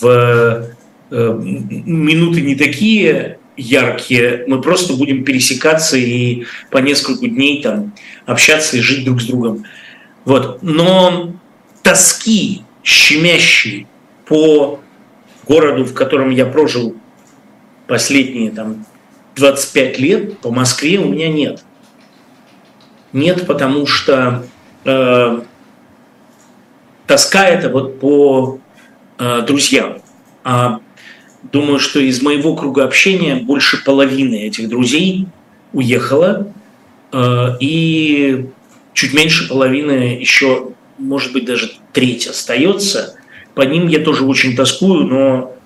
[0.00, 0.70] В
[1.10, 7.92] э, минуты не такие яркие, мы просто будем пересекаться и по несколько дней там
[8.26, 9.64] общаться и жить друг с другом.
[10.24, 10.62] Вот.
[10.62, 11.34] Но
[11.82, 13.86] тоски щемящие
[14.26, 14.80] по
[15.46, 16.94] городу, в котором я прожил
[17.86, 18.84] последние там
[19.36, 21.64] 25 лет по Москве у меня нет.
[23.12, 24.46] Нет, потому что
[24.84, 25.40] э,
[27.06, 28.58] тоска это вот по
[29.18, 29.98] э, друзьям.
[30.42, 30.80] А
[31.42, 35.26] думаю, что из моего круга общения больше половины этих друзей
[35.72, 36.52] уехала,
[37.12, 38.46] э, и
[38.92, 43.14] чуть меньше половины еще, может быть, даже треть остается.
[43.54, 45.56] По ним я тоже очень тоскую, но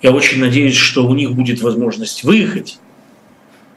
[0.00, 2.78] я очень надеюсь, что у них будет возможность выехать,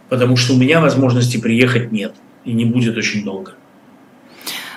[0.09, 2.15] потому что у меня возможности приехать нет
[2.45, 3.53] и не будет очень долго.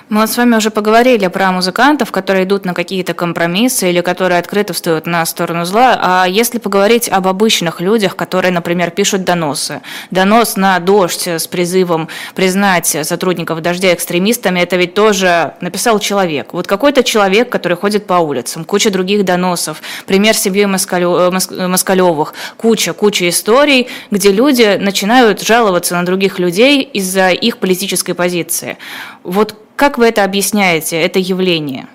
[0.09, 4.39] Мы вот с вами уже поговорили про музыкантов, которые идут на какие-то компромиссы или которые
[4.39, 5.99] открыто встают на сторону зла.
[6.01, 9.81] А если поговорить об обычных людях, которые, например, пишут доносы.
[10.09, 16.53] Донос на дождь с призывом признать сотрудников дождя экстремистами, это ведь тоже написал человек.
[16.53, 23.29] Вот какой-то человек, который ходит по улицам, куча других доносов, пример семьи Москалевых, куча, куча
[23.29, 28.79] историй, где люди начинают жаловаться на других людей из-за их политической позиции.
[29.21, 31.87] Вот как вы это объясняете, это явление?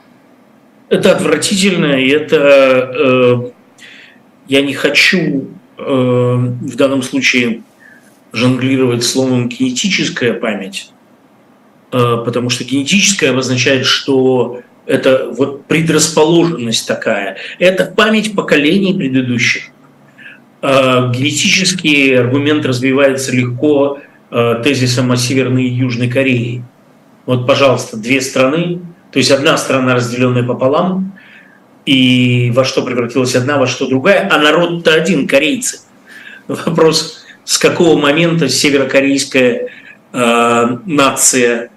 [0.88, 3.50] Это отвратительно, и это э,
[4.48, 7.60] я не хочу э, в данном случае
[8.32, 10.92] жонглировать словом генетическая память,
[11.92, 17.36] э, потому что генетическая обозначает, что это вот предрасположенность такая.
[17.58, 19.64] Это память поколений предыдущих.
[20.62, 26.64] Э, генетический аргумент развивается легко э, тезисом о Северной и Южной Корее–
[27.26, 31.12] вот, пожалуйста, две страны, то есть одна страна, разделенная пополам,
[31.86, 35.80] и во что превратилась одна, во что другая, а народ-то один, корейцы.
[36.48, 39.68] Вопрос, с какого момента северокорейская
[40.12, 41.70] э, нация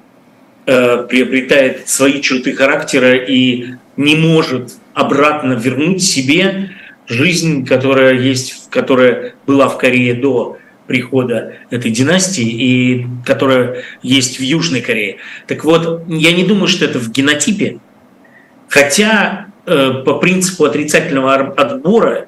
[0.66, 6.72] э, приобретает свои черты характера и не может обратно вернуть себе
[7.08, 10.58] жизнь, которая есть, которая была в Корее до
[10.88, 15.18] прихода этой династии и которая есть в Южной Корее.
[15.46, 17.80] Так вот, я не думаю, что это в генотипе,
[18.70, 22.28] хотя э, по принципу отрицательного отбора,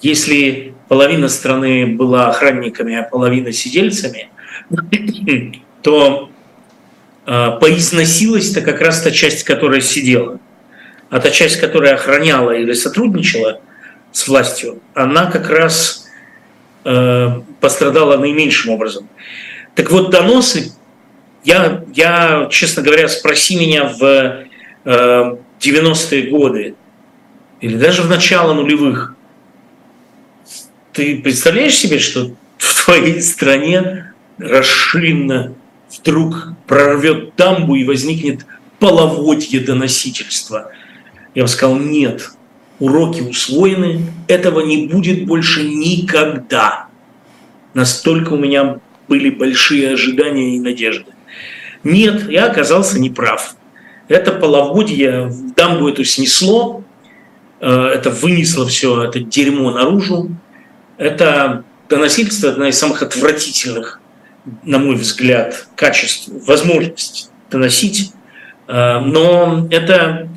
[0.00, 4.28] если половина страны была охранниками, а половина сидельцами,
[5.82, 6.30] то
[7.26, 10.38] э, поизносилась-то как раз та часть, которая сидела.
[11.10, 13.60] А та часть, которая охраняла или сотрудничала
[14.12, 16.08] с властью, она как раз
[16.84, 19.08] э, пострадала наименьшим образом.
[19.74, 20.72] Так вот, доносы,
[21.44, 24.46] я, я, честно говоря, спроси меня в
[24.84, 26.74] э, 90-е годы
[27.60, 29.14] или даже в начало нулевых,
[30.92, 35.54] ты представляешь себе, что в твоей стране расширенно
[35.90, 38.46] вдруг прорвет дамбу и возникнет
[38.78, 40.72] половодье доносительства?
[41.34, 42.30] Я бы сказал, нет,
[42.78, 46.85] уроки усвоены, этого не будет больше никогда.
[47.76, 51.12] Настолько у меня были большие ожидания и надежды.
[51.84, 53.54] Нет, я оказался неправ.
[54.08, 56.82] Это половодье, дамбу эту снесло,
[57.60, 60.30] э, это вынесло все это дерьмо наружу.
[60.96, 64.00] Это доносительство одна из самых отвратительных,
[64.62, 68.10] на мой взгляд, качеств, возможность доносить.
[68.68, 70.30] Э, но это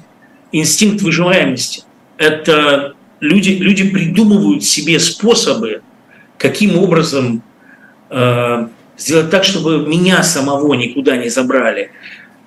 [0.52, 1.84] инстинкт выживаемости.
[2.18, 5.84] Это люди, люди придумывают себе способы,
[6.40, 7.44] каким образом
[8.10, 8.68] э,
[8.98, 11.92] сделать так, чтобы меня самого никуда не забрали.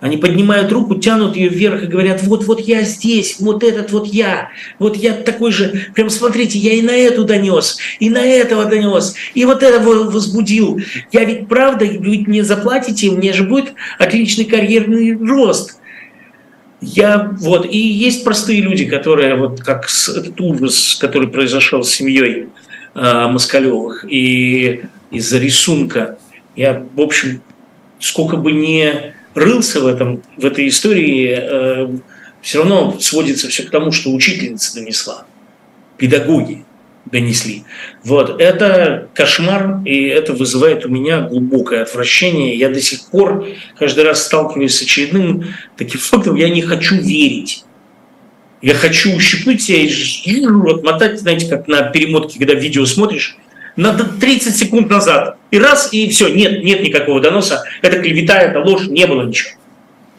[0.01, 4.09] Они поднимают руку, тянут ее вверх и говорят, вот, вот я здесь, вот этот вот
[4.09, 4.49] я,
[4.80, 9.14] вот я такой же, прям смотрите, я и на эту донес, и на этого донес,
[9.34, 10.80] и вот этого возбудил.
[11.12, 15.78] Я ведь правда, ведь мне заплатите, мне же будет отличный карьерный рост.
[16.80, 22.49] Я вот, и есть простые люди, которые вот как этот ужас, который произошел с семьей
[22.95, 26.18] э, Москалевых, и из-за рисунка,
[26.57, 27.43] я, в общем,
[27.99, 31.88] сколько бы не рылся в, этом, в этой истории, э,
[32.40, 35.26] все равно сводится все к тому, что учительница донесла,
[35.97, 36.64] педагоги
[37.07, 37.64] донесли.
[38.05, 42.57] Вот, это кошмар, и это вызывает у меня глубокое отвращение.
[42.57, 43.47] Я до сих пор
[43.78, 47.64] каждый раз сталкиваюсь с очередным таким фактом, я не хочу верить.
[48.63, 53.37] Я хочу ущипнуть себя и отмотать, знаете, как на перемотке, когда видео смотришь,
[53.75, 55.37] надо 30 секунд назад.
[55.51, 57.65] И раз, и все, нет, нет никакого доноса.
[57.83, 59.51] Это клевета, это ложь, не было ничего.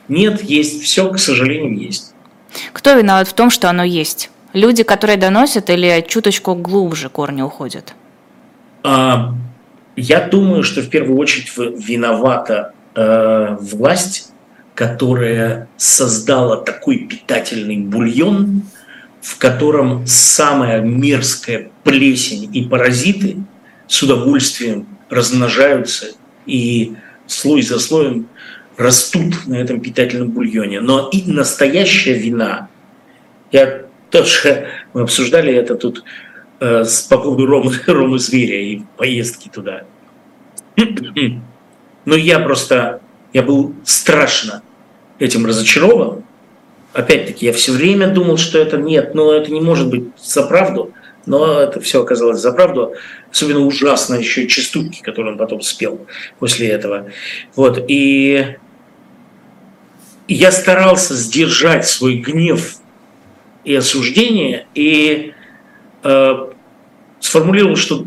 [0.10, 2.14] Нет, есть, все, к сожалению, есть.
[2.74, 4.30] Кто виноват в том, что оно есть?
[4.54, 7.96] Люди, которые доносят, или чуточку глубже корни уходят?
[8.84, 9.34] А,
[9.96, 14.33] я думаю, что в первую очередь виновата э, власть,
[14.76, 18.64] которая создала такой питательный бульон,
[19.22, 23.38] в котором самая мерзкая плесень и паразиты
[23.88, 26.08] с удовольствием размножаются
[26.46, 26.96] и
[27.28, 28.28] слой за слоем
[28.78, 30.82] растут на этом питательном бульоне.
[30.82, 32.70] Но и настоящая вина,
[33.52, 36.04] я тоже, мы обсуждали это тут
[36.60, 39.84] э, по поводу Ромы, Ромы Зверя и поездки туда.
[42.06, 43.02] Но я просто,
[43.34, 44.62] я был страшно
[45.20, 46.24] этим разочарован,
[46.94, 50.94] опять-таки, я все время думал, что это нет, но это не может быть за правду.
[51.26, 52.94] Но это все оказалось за правду.
[53.32, 56.06] Особенно ужасно еще частушки, которые он потом спел
[56.40, 57.08] после этого.
[57.56, 57.84] Вот.
[57.88, 58.58] И
[60.28, 62.76] я старался сдержать свой гнев
[63.64, 65.34] и осуждение, и
[66.04, 66.34] э,
[67.22, 68.06] сформулировал, что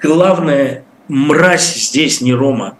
[0.00, 2.78] главное, мразь здесь не Рома,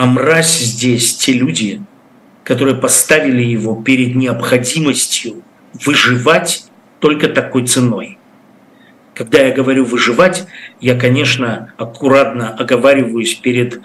[0.00, 1.82] а мразь здесь те люди,
[2.42, 5.42] которые поставили его перед необходимостью
[5.74, 6.64] выживать
[7.00, 8.16] только такой ценой.
[9.14, 10.46] Когда я говорю выживать,
[10.80, 13.82] я, конечно, аккуратно оговариваюсь перед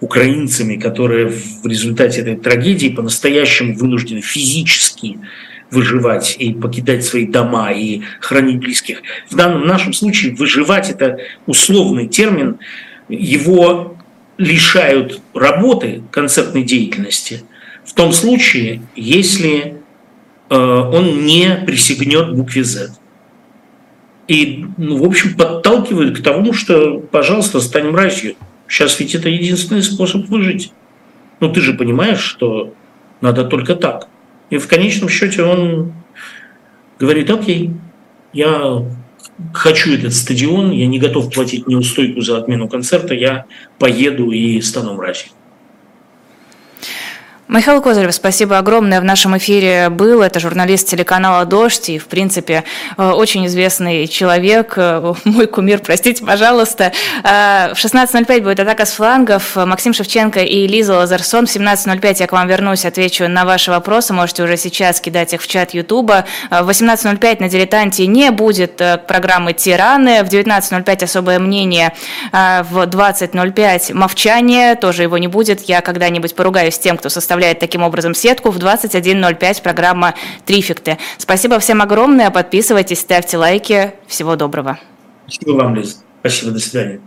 [0.00, 5.18] украинцами, которые в результате этой трагедии по-настоящему вынуждены физически
[5.70, 9.02] выживать и покидать свои дома и хранить близких.
[9.28, 12.56] В данном нашем случае выживать– это условный термин,
[13.10, 13.98] его
[14.40, 17.42] лишают работы, концертной деятельности–
[17.90, 19.76] в том случае, если
[20.48, 22.90] э, он не присягнет букве Z.
[24.28, 28.36] И, ну, в общем, подталкивает к тому, что, пожалуйста, стань мразью.
[28.68, 30.72] Сейчас ведь это единственный способ выжить.
[31.40, 32.74] Ну, ты же понимаешь, что
[33.20, 34.06] надо только так.
[34.50, 35.92] И в конечном счете он
[37.00, 37.72] говорит, окей,
[38.32, 38.84] я
[39.52, 43.46] хочу этот стадион, я не готов платить неустойку за отмену концерта, я
[43.78, 45.30] поеду и стану мразью.
[47.52, 49.00] Михаил Козырев, спасибо огромное.
[49.00, 50.22] В нашем эфире был.
[50.22, 52.62] Это журналист телеканала «Дождь» и, в принципе,
[52.96, 54.74] э, очень известный человек.
[54.76, 56.92] Э, мой кумир, простите, пожалуйста.
[57.24, 59.56] Э, в 16.05 будет атака с флангов.
[59.56, 61.46] Максим Шевченко и Лиза Лазарсон.
[61.46, 64.12] В 17.05 я к вам вернусь, отвечу на ваши вопросы.
[64.12, 66.26] Можете уже сейчас кидать их в чат Ютуба.
[66.50, 70.22] В 18.05 на «Дилетанте» не будет программы «Тираны».
[70.22, 71.94] В 19.05 особое мнение.
[72.30, 74.76] В 20.05 «Мовчание».
[74.76, 75.62] Тоже его не будет.
[75.62, 78.50] Я когда-нибудь поругаюсь с тем, кто составляет составляет таким образом сетку.
[78.50, 80.14] В 21.05 программа
[80.44, 80.98] «Трификты».
[81.16, 82.30] Спасибо всем огромное.
[82.30, 83.94] Подписывайтесь, ставьте лайки.
[84.06, 84.78] Всего доброго.
[85.26, 86.04] Спасибо вам, Лиз.
[86.20, 86.52] Спасибо.
[86.52, 87.00] До свидания.